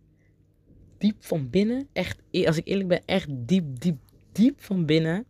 [0.98, 3.98] diep van binnen, echt, als ik eerlijk ben, echt diep, diep,
[4.32, 5.26] diep van binnen,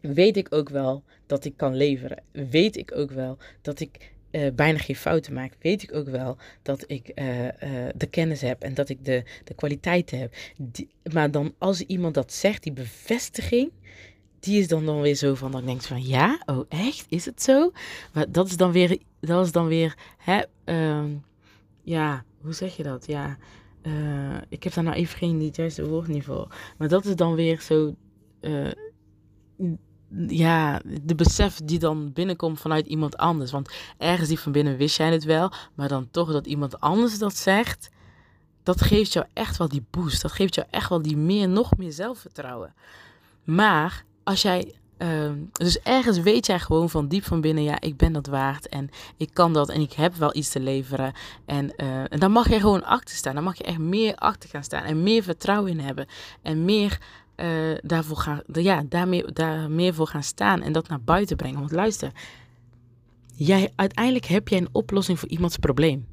[0.00, 2.22] weet ik ook wel dat ik kan leveren.
[2.32, 6.36] Weet ik ook wel dat ik uh, bijna geen fouten maak, weet ik ook wel
[6.62, 7.50] dat ik uh, uh,
[7.96, 10.34] de kennis heb en dat ik de, de kwaliteiten heb.
[10.56, 13.72] Die, maar dan als iemand dat zegt, die bevestiging,
[14.40, 17.24] die is dan, dan weer zo van, dan denk je van ja, oh echt, is
[17.24, 17.72] het zo?
[18.12, 21.12] Maar dat is dan weer, dat is dan weer, hè, uh,
[21.82, 23.06] ja, hoe zeg je dat?
[23.06, 23.38] Ja,
[24.48, 26.54] ik heb daar nou even geen juiste woord niet voor.
[26.78, 27.94] Maar dat is dan weer zo
[30.28, 33.50] ja, de besef die dan binnenkomt vanuit iemand anders.
[33.50, 37.18] Want ergens die van binnen wist jij het wel, maar dan toch dat iemand anders
[37.18, 37.90] dat zegt,
[38.62, 40.22] dat geeft jou echt wel die boost.
[40.22, 42.74] Dat geeft jou echt wel die meer, nog meer zelfvertrouwen.
[43.44, 47.96] Maar als jij, uh, dus ergens weet jij gewoon van diep van binnen, ja, ik
[47.96, 51.12] ben dat waard en ik kan dat en ik heb wel iets te leveren.
[51.44, 53.34] En, uh, en dan mag je gewoon achter staan.
[53.34, 56.06] Dan mag je echt meer achter gaan staan en meer vertrouwen in hebben
[56.42, 56.98] en meer
[57.36, 61.58] uh, daarvoor gaan, ja, daarmee, daar meer voor gaan staan en dat naar buiten brengen.
[61.58, 62.12] Want luister,
[63.34, 66.06] jij, uiteindelijk heb jij een oplossing voor iemands probleem.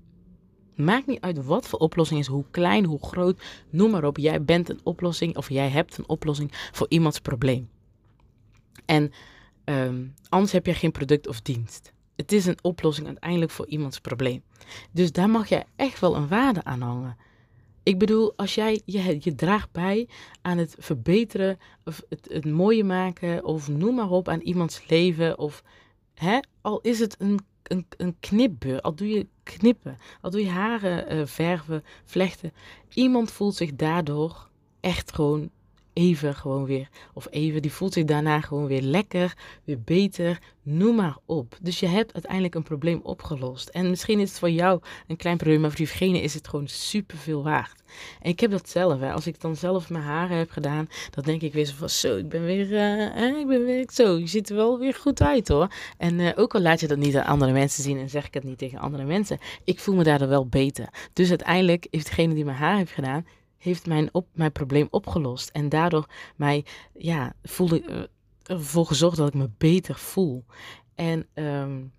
[0.75, 4.17] Maakt niet uit wat voor oplossing is, hoe klein, hoe groot, noem maar op.
[4.17, 7.69] Jij bent een oplossing of jij hebt een oplossing voor iemands probleem.
[8.85, 9.11] En
[9.65, 11.93] um, anders heb je geen product of dienst.
[12.15, 14.43] Het is een oplossing uiteindelijk voor iemands probleem.
[14.91, 17.17] Dus daar mag jij echt wel een waarde aan hangen.
[17.83, 20.07] Ik bedoel, als jij je, je draagt bij
[20.41, 25.37] aan het verbeteren, of het, het mooie maken, of noem maar op, aan iemands leven,
[25.37, 25.63] of
[26.13, 30.49] hè, al is het een, een, een knipbeur, al doe je knippen, al doe je
[30.49, 32.53] haren uh, verven, vlechten.
[32.93, 35.49] Iemand voelt zich daardoor echt gewoon
[35.93, 40.95] even gewoon weer, of even, die voelt zich daarna gewoon weer lekker, weer beter, noem
[40.95, 41.57] maar op.
[41.61, 43.69] Dus je hebt uiteindelijk een probleem opgelost.
[43.69, 46.67] En misschien is het voor jou een klein probleem, maar voor diegene is het gewoon
[46.67, 47.83] super veel waard.
[48.21, 49.11] En ik heb dat zelf, hè.
[49.11, 52.17] als ik dan zelf mijn haren heb gedaan, dan denk ik weer zo van, zo,
[52.17, 55.47] ik ben weer, uh, ik ben weer zo, je ziet er wel weer goed uit
[55.47, 55.67] hoor.
[55.97, 58.33] En uh, ook al laat je dat niet aan andere mensen zien en zeg ik
[58.33, 60.89] het niet tegen andere mensen, ik voel me daardoor wel beter.
[61.13, 63.25] Dus uiteindelijk heeft degene die mijn haar heeft gedaan,
[63.63, 65.49] heeft mijn, op, mijn probleem opgelost.
[65.49, 68.03] En daardoor mij, ja, voelde, uh,
[68.43, 70.45] ervoor gezorgd dat ik me beter voel.
[70.95, 71.91] En um,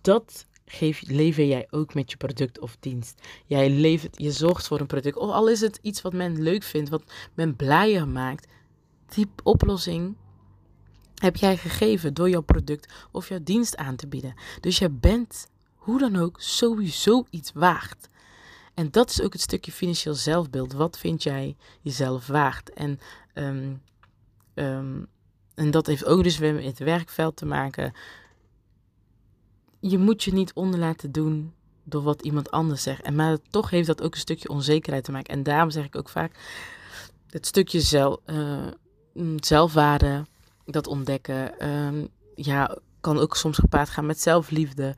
[0.00, 3.22] dat geef, lever jij ook met je product of dienst.
[3.46, 5.16] Jij levert, je zorgt voor een product.
[5.16, 8.46] Of al is het iets wat men leuk vindt, wat men blijer maakt.
[9.08, 10.16] Die oplossing
[11.14, 14.34] heb jij gegeven door jouw product of jouw dienst aan te bieden.
[14.60, 18.08] Dus je bent, hoe dan ook, sowieso iets waard.
[18.78, 20.72] En dat is ook het stukje financieel zelfbeeld.
[20.72, 22.72] Wat vind jij jezelf waard?
[22.72, 23.00] En,
[23.34, 23.74] ehm,
[24.54, 25.02] ehm,
[25.54, 27.92] en dat heeft ook dus weer met het werkveld te maken.
[29.80, 33.02] Je moet je niet onder laten doen door wat iemand anders zegt.
[33.02, 35.34] En maar toch heeft dat ook een stukje onzekerheid te maken.
[35.34, 36.38] En daarom zeg ik ook vaak
[37.30, 38.66] het stukje zelf, uh,
[39.36, 40.26] zelfwaarde,
[40.64, 44.96] dat ontdekken, ehm, ja, kan ook soms gepaard gaan met zelfliefde.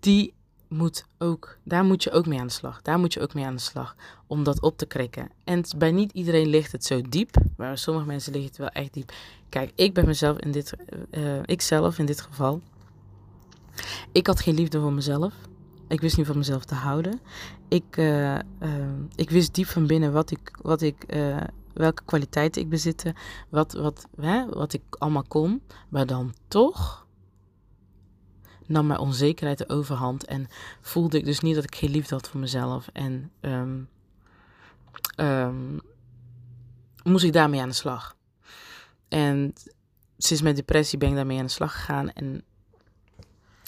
[0.00, 0.34] Die
[0.68, 2.82] moet ook, daar moet je ook mee aan de slag.
[2.82, 5.30] Daar moet je ook mee aan de slag om dat op te krikken.
[5.44, 8.68] En bij niet iedereen ligt het zo diep, maar bij sommige mensen ligt het wel
[8.68, 9.12] echt diep.
[9.48, 10.72] Kijk, ik ben mezelf in dit,
[11.10, 12.60] uh, ik zelf in dit geval.
[14.12, 15.34] Ik had geen liefde voor mezelf.
[15.88, 17.20] Ik wist niet van mezelf te houden.
[17.68, 18.38] Ik, uh, uh,
[19.14, 21.04] ik wist diep van binnen wat ik, wat ik,
[21.72, 23.14] welke kwaliteiten ik bezitte,
[23.48, 25.62] wat, wat, hè, wat ik allemaal kon.
[25.88, 27.05] Maar dan toch
[28.66, 30.48] nam mijn onzekerheid de overhand en
[30.80, 32.88] voelde ik dus niet dat ik geen liefde had voor mezelf.
[32.92, 33.88] En um,
[35.16, 35.80] um,
[37.04, 38.16] moest ik daarmee aan de slag.
[39.08, 39.52] En
[40.18, 42.12] sinds mijn depressie ben ik daarmee aan de slag gegaan.
[42.12, 42.44] En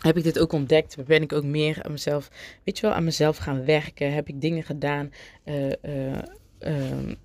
[0.02, 1.04] heb ik dit ook ontdekt?
[1.04, 2.30] Ben ik ook meer aan mezelf,
[2.64, 4.12] weet je wel, aan mezelf gaan werken?
[4.12, 5.12] Heb ik dingen gedaan?
[5.44, 6.18] Uh, uh,
[6.60, 7.16] uh,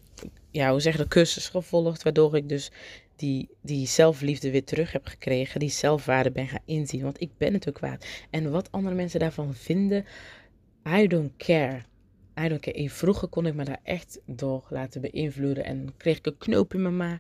[0.52, 1.08] ja, hoe zeg je dat?
[1.08, 2.72] Cursus gevolgd, waardoor ik dus
[3.24, 7.02] die, die zelfliefde weer terug heb gekregen, die zelfwaarde ben gaan inzien.
[7.02, 8.26] Want ik ben het ook waard.
[8.30, 10.06] En wat andere mensen daarvan vinden,
[10.88, 11.82] I don't care.
[12.40, 12.90] I don't care.
[12.90, 16.82] Vroeger kon ik me daar echt door laten beïnvloeden en kreeg ik een knoop in
[16.82, 17.20] mijn maag.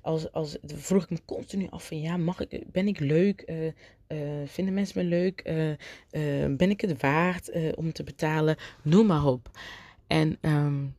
[0.00, 3.42] Als, als, vroeg ik me continu af van ja, mag ik, ben ik leuk?
[3.46, 5.42] Uh, uh, vinden mensen me leuk?
[5.46, 8.56] Uh, ben ik het waard om te betalen?
[8.82, 9.50] Noem maar op.
[10.06, 10.94] En um,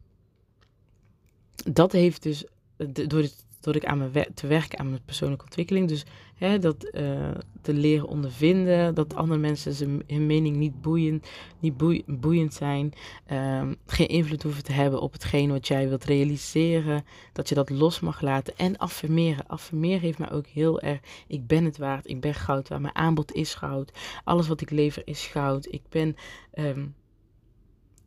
[1.55, 2.45] dat heeft dus
[2.85, 5.87] door het door ik aan me te werken aan mijn persoonlijke ontwikkeling.
[5.87, 11.27] Dus hè, dat uh, te leren ondervinden, dat andere mensen zijn, hun mening niet boeiend,
[11.59, 12.93] niet boeiend zijn,
[13.31, 17.69] um, geen invloed hoeven te hebben op hetgeen wat jij wilt realiseren, dat je dat
[17.69, 19.47] los mag laten en affirmeren.
[19.47, 22.95] Affirmeren heeft mij ook heel erg, ik ben het waard, ik ben goud waard, mijn
[22.95, 23.91] aanbod is goud,
[24.23, 25.73] alles wat ik lever is goud.
[25.73, 26.15] Ik ben,
[26.53, 26.95] um,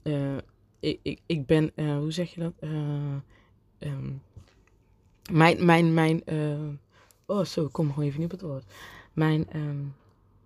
[0.02, 0.36] uh,
[0.80, 2.52] ik, ik, ik ben, uh, hoe zeg je dat?
[3.78, 4.22] Um,
[5.32, 6.68] mijn, mijn, mijn, uh,
[7.26, 8.64] oh zo, ik kom gewoon even niet op het woord.
[9.12, 9.94] Mijn, um,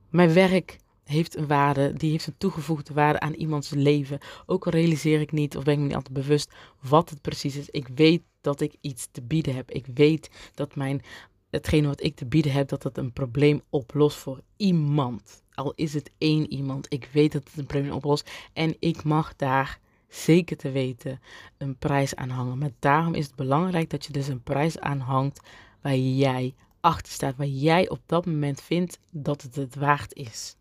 [0.08, 4.18] mijn werk heeft een waarde, die heeft een toegevoegde waarde aan iemands leven.
[4.46, 7.56] Ook al realiseer ik niet of ben ik me niet altijd bewust wat het precies
[7.56, 7.68] is.
[7.70, 9.70] Ik weet dat ik iets te bieden heb.
[9.70, 11.02] Ik weet dat mijn,
[11.50, 15.42] hetgene wat ik te bieden heb, dat het een probleem oplost voor iemand.
[15.54, 16.86] Al is het één iemand.
[16.92, 18.30] Ik weet dat het een probleem oplost.
[18.52, 19.80] En ik mag daar
[20.14, 21.20] zeker te weten
[21.58, 22.58] een prijs aan hangen.
[22.58, 25.40] Maar daarom is het belangrijk dat je dus een prijs aanhangt
[25.80, 30.56] waar jij achter staat, waar jij op dat moment vindt dat het het waard is.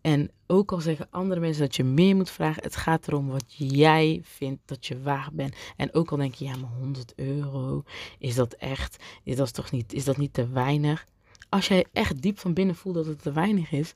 [0.00, 3.54] En ook al zeggen andere mensen dat je meer moet vragen, het gaat erom wat
[3.56, 5.56] jij vindt dat je waard bent.
[5.76, 7.82] En ook al denk je, ja, maar 100 euro,
[8.18, 11.06] is dat echt, is dat toch niet, is dat niet te weinig?
[11.48, 13.94] Als jij echt diep van binnen voelt dat het te weinig is,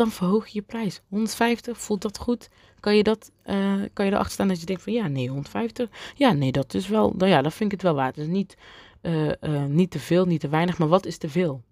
[0.00, 1.00] dan verhoog je je prijs.
[1.08, 2.48] 150, voelt dat goed?
[2.80, 5.88] Kan je, dat, uh, kan je erachter staan dat je denkt van ja, nee, 150.
[6.14, 8.14] Ja, nee, dat is wel, nou ja, dat vind ik het wel waard.
[8.14, 8.56] Dus niet,
[9.02, 11.62] uh, uh, niet te veel, niet te weinig, maar wat is te veel?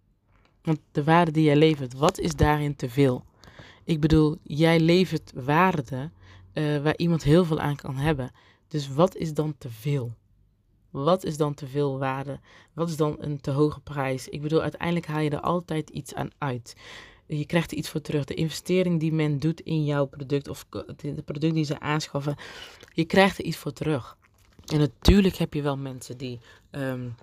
[0.63, 3.25] Want de waarde die jij levert, wat is daarin te veel?
[3.85, 6.11] Ik bedoel, jij levert waarde
[6.55, 8.31] waar iemand heel veel aan kan hebben.
[8.69, 10.15] Dus wat is dan te veel?
[10.91, 12.41] Wat is dan te veel waarde?
[12.73, 14.29] Wat is dan een te hoge prijs?
[14.29, 16.75] Ik bedoel, uiteindelijk haal je er altijd iets aan uit
[17.29, 18.25] je krijgt er iets voor terug.
[18.25, 22.37] De investering die men doet in jouw product of het product die ze aanschaffen,
[22.93, 24.17] je krijgt er iets voor terug.
[24.67, 27.15] En natuurlijk heb je wel mensen die um,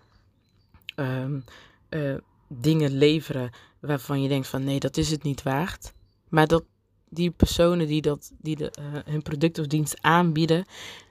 [0.95, 1.43] um,
[1.89, 2.15] uh,
[2.47, 5.93] dingen leveren waarvan je denkt van nee, dat is het niet waard.
[6.29, 6.63] Maar dat
[7.09, 10.65] die personen die, dat, die de, uh, hun product of dienst aanbieden,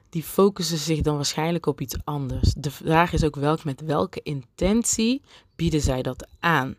[0.09, 2.55] die focussen zich dan waarschijnlijk op iets anders.
[2.57, 5.23] De vraag is ook welk, met welke intentie
[5.57, 6.77] bieden zij dat aan.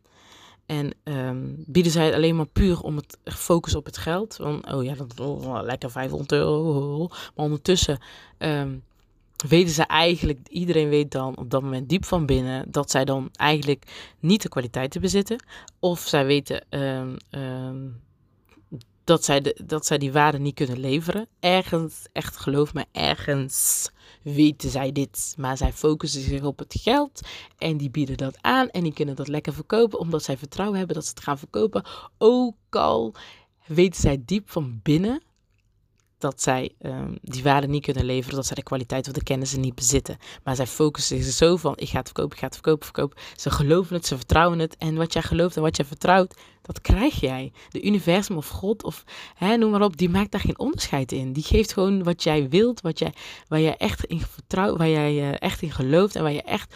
[0.66, 4.40] En um, bieden zij het alleen maar puur om het focus op het geld.
[4.40, 7.08] Oh ja, dat oh, lekker 500 euro.
[7.08, 8.00] Maar ondertussen
[8.38, 8.84] um,
[9.48, 13.30] weten ze eigenlijk, iedereen weet dan op dat moment diep van binnen, dat zij dan
[13.32, 15.44] eigenlijk niet de kwaliteiten bezitten.
[15.80, 17.18] Of zij weten um,
[19.04, 21.28] dat zij, de, dat zij die waarde niet kunnen leveren.
[21.40, 23.90] Ergens, echt geloof me, ergens
[24.34, 25.34] weten zij dit.
[25.38, 27.22] Maar zij focussen zich op het geld
[27.58, 30.96] en die bieden dat aan en die kunnen dat lekker verkopen omdat zij vertrouwen hebben
[30.96, 31.86] dat ze het gaan verkopen.
[32.18, 33.14] Ook al
[33.66, 35.22] weten zij diep van binnen
[36.18, 39.56] dat zij um, die waarde niet kunnen leveren, dat zij de kwaliteit of de kennis
[39.56, 40.18] niet bezitten.
[40.44, 43.18] Maar zij focussen zich zo van, ik ga het verkopen, ik ga het verkopen, verkopen.
[43.36, 44.78] Ze geloven het, ze vertrouwen het.
[44.78, 47.52] En wat jij gelooft en wat jij vertrouwt, dat krijg jij.
[47.70, 49.04] De universum of God of
[49.36, 51.34] hè, noem maar op, die maakt daar geen onderscheid in.
[51.34, 53.14] Die geeft gewoon wat jij wilt, wat jij,
[53.48, 56.76] waar jij echt in vertrouwt, waar jij uh, echt in gelooft en waar je echt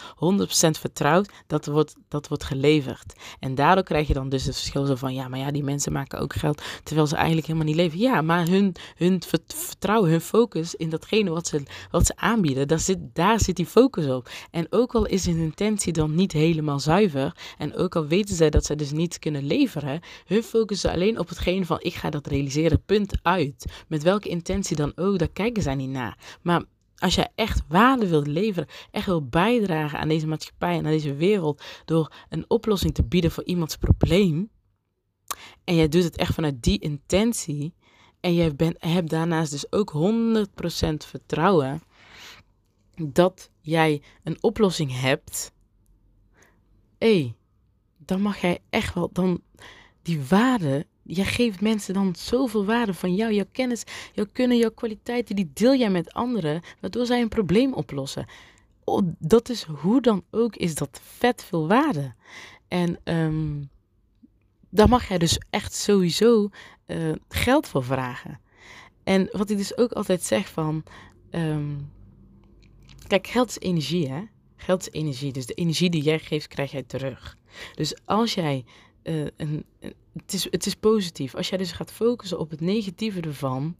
[0.70, 3.12] vertrouwt, dat wordt, dat wordt geleverd.
[3.38, 5.92] En daardoor krijg je dan dus het verschil zo van, ja, maar ja, die mensen
[5.92, 7.98] maken ook geld, terwijl ze eigenlijk helemaal niet leven.
[7.98, 12.80] Ja, maar hun, hun vertrouwen, hun focus in datgene wat ze, wat ze aanbieden, daar
[12.80, 14.28] zit, daar zit die focus op.
[14.50, 18.50] En ook al is hun intentie dan niet helemaal zuiver, en ook al weten zij
[18.50, 19.44] dat ze dus niet kunnen
[19.80, 23.84] leveren, hun focussen alleen op hetgeen van ik ga dat realiseren, punt uit.
[23.88, 26.38] Met welke intentie dan ook, daar kijken zij niet naar.
[26.42, 26.64] Maar
[26.96, 31.14] als jij echt waarde wilt leveren, echt wil bijdragen aan deze maatschappij en aan deze
[31.14, 34.50] wereld door een oplossing te bieden voor iemands probleem,
[35.64, 37.74] en jij doet het echt vanuit die intentie,
[38.20, 41.82] en jij bent, hebt daarnaast dus ook 100% vertrouwen
[42.94, 45.52] dat jij een oplossing hebt,
[46.98, 47.34] hé,
[48.10, 49.40] dan mag jij echt wel, dan
[50.02, 54.70] die waarde, jij geeft mensen dan zoveel waarde van jou, jouw kennis, jouw kunnen, jouw
[54.70, 58.26] kwaliteiten, die deel jij met anderen, waardoor zij een probleem oplossen.
[59.18, 62.14] Dat is hoe dan ook, is dat vet veel waarde.
[62.68, 63.70] En um,
[64.70, 66.48] daar mag jij dus echt sowieso
[66.86, 68.40] uh, geld voor vragen.
[69.04, 70.84] En wat ik dus ook altijd zeg van,
[71.30, 71.90] um,
[73.06, 74.22] kijk, geld is energie hè.
[74.56, 77.38] Geld is energie, dus de energie die jij geeft, krijg jij terug.
[77.74, 78.64] Dus als jij
[79.02, 79.64] uh, een,
[80.12, 81.34] het, is, het is positief.
[81.34, 83.76] Als jij dus gaat focussen op het negatieve ervan,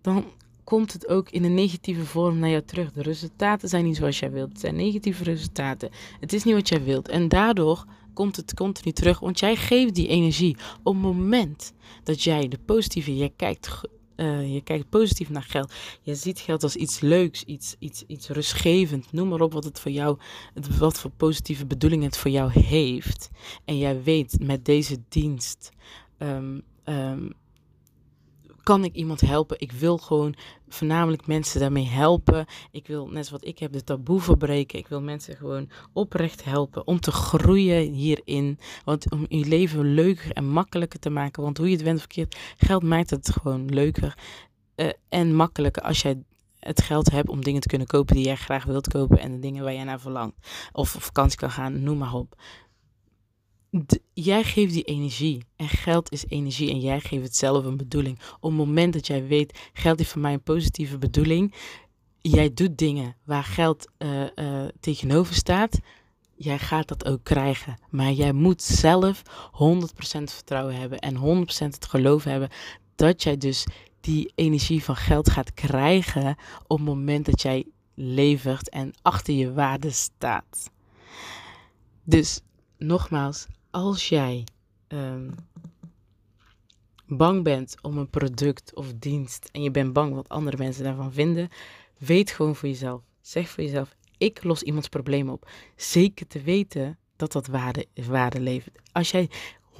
[0.00, 0.24] dan
[0.64, 2.92] komt het ook in een negatieve vorm naar jou terug.
[2.92, 4.48] De resultaten zijn niet zoals jij wilt.
[4.48, 5.90] Het zijn negatieve resultaten.
[6.20, 7.08] Het is niet wat jij wilt.
[7.08, 10.56] En daardoor komt het continu terug, want jij geeft die energie.
[10.82, 13.80] Op het moment dat jij de positieve, jij kijkt
[14.16, 15.72] uh, je kijkt positief naar geld.
[16.02, 19.12] Je ziet geld als iets leuks, iets, iets, iets rustgevend.
[19.12, 20.18] Noem maar op wat het voor jou,
[20.78, 23.30] wat voor positieve bedoelingen het voor jou heeft.
[23.64, 25.70] En jij weet met deze dienst
[26.18, 27.32] um, um,
[28.62, 29.60] kan ik iemand helpen?
[29.60, 30.34] Ik wil gewoon
[30.72, 32.46] voornamelijk mensen daarmee helpen.
[32.70, 34.78] Ik wil, net wat ik heb, de taboe verbreken.
[34.78, 38.58] Ik wil mensen gewoon oprecht helpen om te groeien hierin.
[38.84, 41.42] Want om je leven leuker en makkelijker te maken.
[41.42, 44.18] Want hoe je het went verkeerd, geld maakt het gewoon leuker
[44.76, 46.22] uh, en makkelijker als jij
[46.58, 49.38] het geld hebt om dingen te kunnen kopen die jij graag wilt kopen en de
[49.38, 50.36] dingen waar jij naar verlangt.
[50.72, 52.34] Of vakantie kan gaan, noem maar op
[54.12, 55.44] jij geeft die energie.
[55.56, 56.70] En geld is energie.
[56.70, 58.18] En jij geeft het zelf een bedoeling.
[58.40, 61.54] Op het moment dat jij weet, geld heeft voor mij een positieve bedoeling.
[62.20, 65.78] Jij doet dingen waar geld uh, uh, tegenover staat.
[66.36, 67.78] Jij gaat dat ook krijgen.
[67.90, 69.28] Maar jij moet zelf 100%
[70.22, 70.98] vertrouwen hebben.
[70.98, 72.48] En 100% het geloof hebben
[72.94, 73.66] dat jij dus
[74.00, 76.36] die energie van geld gaat krijgen.
[76.66, 80.70] Op het moment dat jij levert en achter je waarde staat.
[82.04, 82.40] Dus
[82.78, 84.44] nogmaals, als jij
[84.88, 85.34] um,
[87.06, 91.12] bang bent om een product of dienst en je bent bang wat andere mensen daarvan
[91.12, 91.48] vinden,
[91.98, 93.02] weet gewoon voor jezelf.
[93.20, 95.50] Zeg voor jezelf: ik los iemands probleem op.
[95.76, 98.78] Zeker te weten dat dat waarde, waarde levert.
[98.92, 99.30] Als jij
[99.72, 99.76] 100%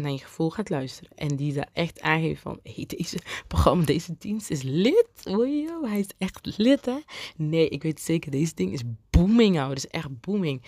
[0.00, 3.18] naar je gevoel gaat luisteren en die daar echt aangeeft van hey, deze
[3.48, 5.08] programma, deze dienst is lid.
[5.22, 6.98] Wow, hij is echt lid hè.
[7.36, 9.74] Nee, ik weet zeker, deze ding is booming ouwe.
[9.74, 10.62] Het is echt booming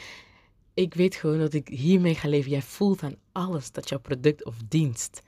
[0.77, 2.51] ik weet gewoon dat ik hiermee ga leven.
[2.51, 5.23] Jij voelt aan alles dat jouw product of dienst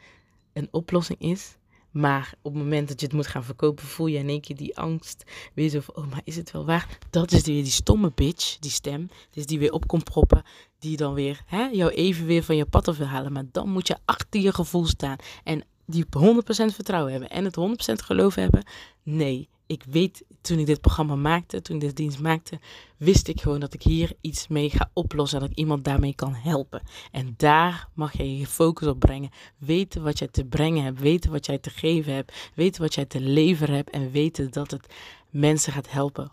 [0.52, 1.56] een oplossing is.
[1.90, 4.56] Maar op het moment dat je het moet gaan verkopen, voel je in één keer
[4.56, 5.24] die angst.
[5.54, 6.98] Weer zo van, oh, maar is het wel waar?
[7.10, 9.08] Dat is weer die stomme bitch, die stem.
[9.30, 10.42] Dus die weer op komt proppen.
[10.78, 13.32] Die dan weer hè, jou even weer van je pad af wil halen.
[13.32, 15.16] Maar dan moet je achter je gevoel staan.
[15.44, 16.08] En die 100%
[16.48, 17.30] vertrouwen hebben.
[17.30, 17.56] En het
[17.92, 18.64] 100% geloof hebben.
[19.02, 22.58] Nee, ik weet, toen ik dit programma maakte, toen ik dit dienst maakte,
[22.96, 25.40] wist ik gewoon dat ik hier iets mee ga oplossen.
[25.40, 26.82] Dat ik iemand daarmee kan helpen.
[27.12, 29.30] En daar mag je je focus op brengen.
[29.58, 31.00] Weten wat jij te brengen hebt.
[31.00, 32.50] Weten wat jij te geven hebt.
[32.54, 33.90] Weten wat jij te leveren hebt.
[33.90, 34.94] En weten dat het
[35.30, 36.30] mensen gaat helpen.
[36.30, 36.32] 100%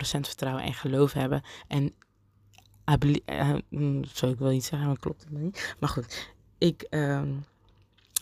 [0.00, 1.42] vertrouwen en geloof hebben.
[1.68, 1.94] En
[4.12, 5.76] zou ik wel iets zeggen, maar klopt het niet.
[5.80, 7.22] Maar goed, ik uh,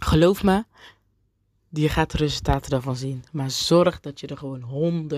[0.00, 0.64] geloof me
[1.82, 3.24] je gaat de resultaten daarvan zien.
[3.32, 5.08] Maar zorg dat je er gewoon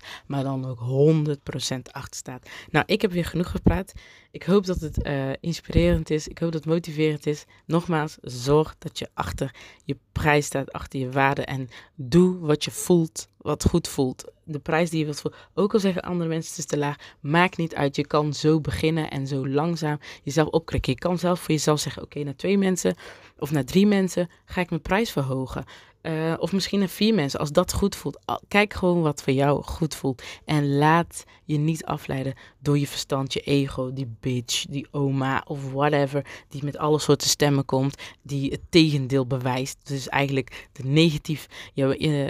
[0.00, 2.48] 100%, maar dan ook 100% achter staat.
[2.70, 3.92] Nou, ik heb weer genoeg gepraat.
[4.30, 6.28] Ik hoop dat het uh, inspirerend is.
[6.28, 7.44] Ik hoop dat het motiverend is.
[7.66, 9.54] Nogmaals, zorg dat je achter
[9.84, 11.44] je prijs staat, achter je waarde.
[11.44, 14.24] En doe wat je voelt, wat goed voelt.
[14.44, 15.40] De prijs die je wilt voelen.
[15.54, 17.96] Ook al zeggen andere mensen het is te laag, maakt niet uit.
[17.96, 20.92] Je kan zo beginnen en zo langzaam jezelf opkrikken.
[20.92, 22.94] Je kan zelf voor jezelf zeggen, oké, naar twee mensen
[23.38, 25.64] of naar drie mensen ga ik mijn prijs verhogen.
[26.06, 28.18] Uh, of misschien naar vier mensen, als dat goed voelt.
[28.48, 30.22] Kijk gewoon wat voor jou goed voelt.
[30.44, 35.72] En laat je niet afleiden door je verstand, je ego, die bitch, die oma of
[35.72, 36.26] whatever.
[36.48, 39.76] Die met alle soorten stemmen komt, die het tegendeel bewijst.
[39.82, 42.28] Dus eigenlijk de, negatief, jou, uh,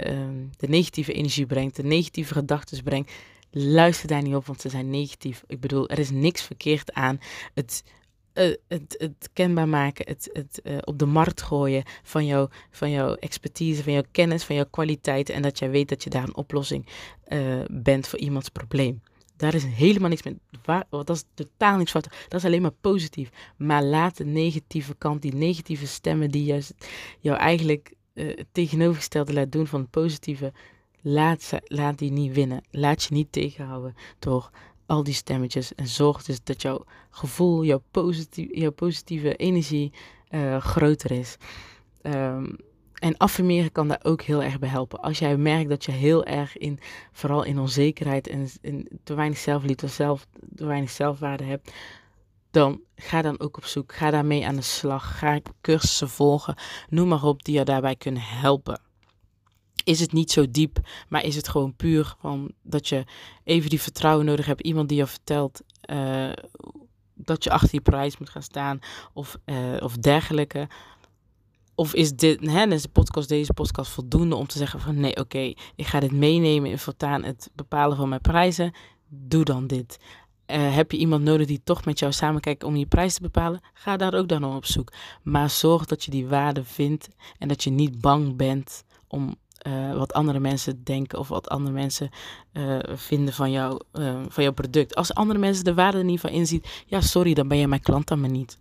[0.57, 3.11] de negatieve energie brengt, de negatieve gedachten brengt.
[3.51, 5.43] Luister daar niet op, want ze zijn negatief.
[5.47, 7.19] Ik bedoel, er is niks verkeerd aan
[7.53, 7.83] het
[8.35, 12.91] uh, het, het kenbaar maken, het, het uh, op de markt gooien van, jou, van
[12.91, 15.35] jouw expertise, van jouw kennis, van jouw kwaliteiten.
[15.35, 16.87] En dat jij weet dat je daar een oplossing
[17.27, 19.01] uh, bent voor iemands probleem.
[19.37, 20.21] Daar is helemaal niks.
[20.63, 22.07] Waar, dat is totaal niks fout.
[22.27, 23.29] Dat is alleen maar positief.
[23.57, 26.73] Maar laat de negatieve kant, die negatieve stemmen die juist
[27.19, 27.93] jou eigenlijk
[28.51, 30.53] tegenovergestelde laat doen van het positieve.
[31.01, 32.63] Laat, laat die niet winnen.
[32.71, 34.49] Laat je niet tegenhouden door
[34.85, 35.75] al die stemmetjes.
[35.75, 39.93] En zorg dus dat jouw gevoel, jouw, positief, jouw positieve energie
[40.29, 41.37] uh, groter is.
[42.01, 42.55] Um,
[42.95, 44.99] en affirmeren kan daar ook heel erg bij helpen.
[44.99, 46.79] Als jij merkt dat je heel erg in,
[47.11, 51.71] vooral in onzekerheid en in te weinig zelfliefde, zelf, te weinig zelfwaarde hebt,
[52.51, 53.93] dan ga dan ook op zoek.
[53.93, 55.17] Ga daarmee aan de slag.
[55.17, 56.55] Ga cursussen volgen.
[56.89, 58.81] Noem maar op die je daarbij kunnen helpen
[59.85, 60.79] is het niet zo diep,
[61.09, 63.03] maar is het gewoon puur van dat je
[63.43, 64.61] even die vertrouwen nodig hebt.
[64.61, 65.61] Iemand die je vertelt
[65.91, 66.31] uh,
[67.13, 68.79] dat je achter je prijs moet gaan staan
[69.13, 70.67] of, uh, of dergelijke.
[71.75, 75.17] Of is dit, hè, is de podcast, deze podcast voldoende om te zeggen van nee,
[75.17, 78.73] oké, ik ga dit meenemen in voortaan het bepalen van mijn prijzen.
[79.07, 79.99] Doe dan dit.
[80.51, 83.61] Uh, heb je iemand nodig die toch met jou samenkijkt om je prijs te bepalen?
[83.73, 84.91] Ga daar ook dan op zoek.
[85.23, 87.07] Maar zorg dat je die waarde vindt
[87.37, 89.35] en dat je niet bang bent om
[89.67, 92.09] uh, wat andere mensen denken of wat andere mensen
[92.53, 94.95] uh, vinden van, jou, uh, van jouw product.
[94.95, 97.81] Als andere mensen de waarde er niet van inzien, ja, sorry, dan ben je mijn
[97.81, 98.59] klant dan maar niet.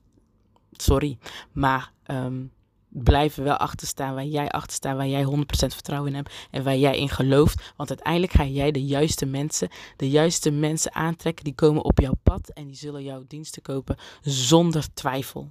[0.73, 1.19] Sorry.
[1.53, 2.53] Maar um,
[2.89, 6.35] blijf er wel achter staan waar jij achter staat, waar jij 100% vertrouwen in hebt
[6.51, 7.73] en waar jij in gelooft.
[7.77, 12.15] Want uiteindelijk ga jij de juiste mensen, de juiste mensen aantrekken, die komen op jouw
[12.23, 15.51] pad en die zullen jouw diensten kopen zonder twijfel.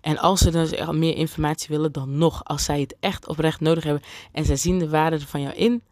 [0.00, 2.44] En als ze dus meer informatie willen, dan nog.
[2.44, 4.02] Als zij het echt oprecht nodig hebben
[4.32, 5.82] en zij zien de waarde van jou in,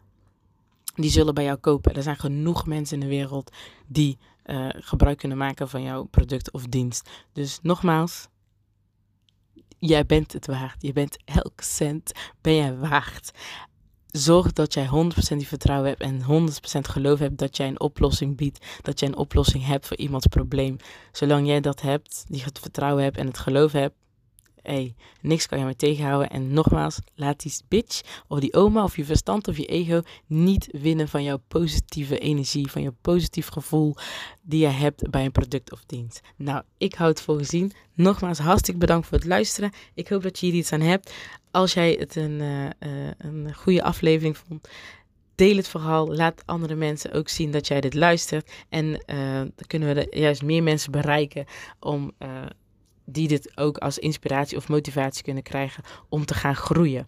[0.95, 1.95] die zullen bij jou kopen.
[1.95, 3.51] Er zijn genoeg mensen in de wereld
[3.87, 7.09] die uh, gebruik kunnen maken van jouw product of dienst.
[7.33, 8.27] Dus nogmaals,
[9.77, 10.81] jij bent het waard.
[10.81, 12.11] Je bent elke cent
[12.41, 13.31] ben jij waard
[14.17, 14.89] zorg dat jij 100%
[15.37, 18.65] die vertrouwen hebt en 100% geloof hebt dat jij een oplossing biedt.
[18.81, 20.77] Dat jij een oplossing hebt voor iemands probleem.
[21.11, 23.95] Zolang jij dat hebt, die het vertrouwen hebt en het geloof hebt,
[24.67, 26.29] hey, niks kan je me tegenhouden.
[26.29, 30.67] En nogmaals, laat die bitch of die oma of je verstand of je ego niet
[30.71, 33.95] winnen van jouw positieve energie, van jouw positief gevoel
[34.41, 36.21] die je hebt bij een product of dienst.
[36.35, 37.71] Nou, ik houd het voor gezien.
[37.93, 39.71] Nogmaals, hartstikke bedankt voor het luisteren.
[39.93, 41.13] Ik hoop dat je hier iets aan hebt.
[41.57, 42.69] Als jij het een, uh, uh,
[43.17, 44.69] een goede aflevering vond,
[45.35, 46.15] deel het vooral.
[46.15, 48.51] Laat andere mensen ook zien dat jij dit luistert.
[48.69, 48.97] En uh,
[49.37, 51.45] dan kunnen we juist meer mensen bereiken
[51.79, 52.11] om
[53.05, 57.07] die dit ook als inspiratie of motivatie kunnen krijgen om te gaan groeien.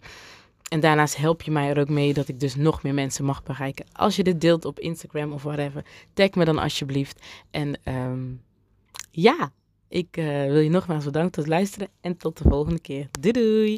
[0.68, 3.42] En daarnaast help je mij er ook mee dat ik dus nog meer mensen mag
[3.42, 3.86] bereiken.
[3.92, 7.20] Als je dit deelt op Instagram of whatever, tag me dan alsjeblieft.
[7.50, 8.42] En um,
[9.10, 9.52] ja,
[9.88, 10.08] ik
[10.48, 13.08] wil je nogmaals bedanken tot het luisteren en tot de volgende keer.
[13.20, 13.68] Doei doei!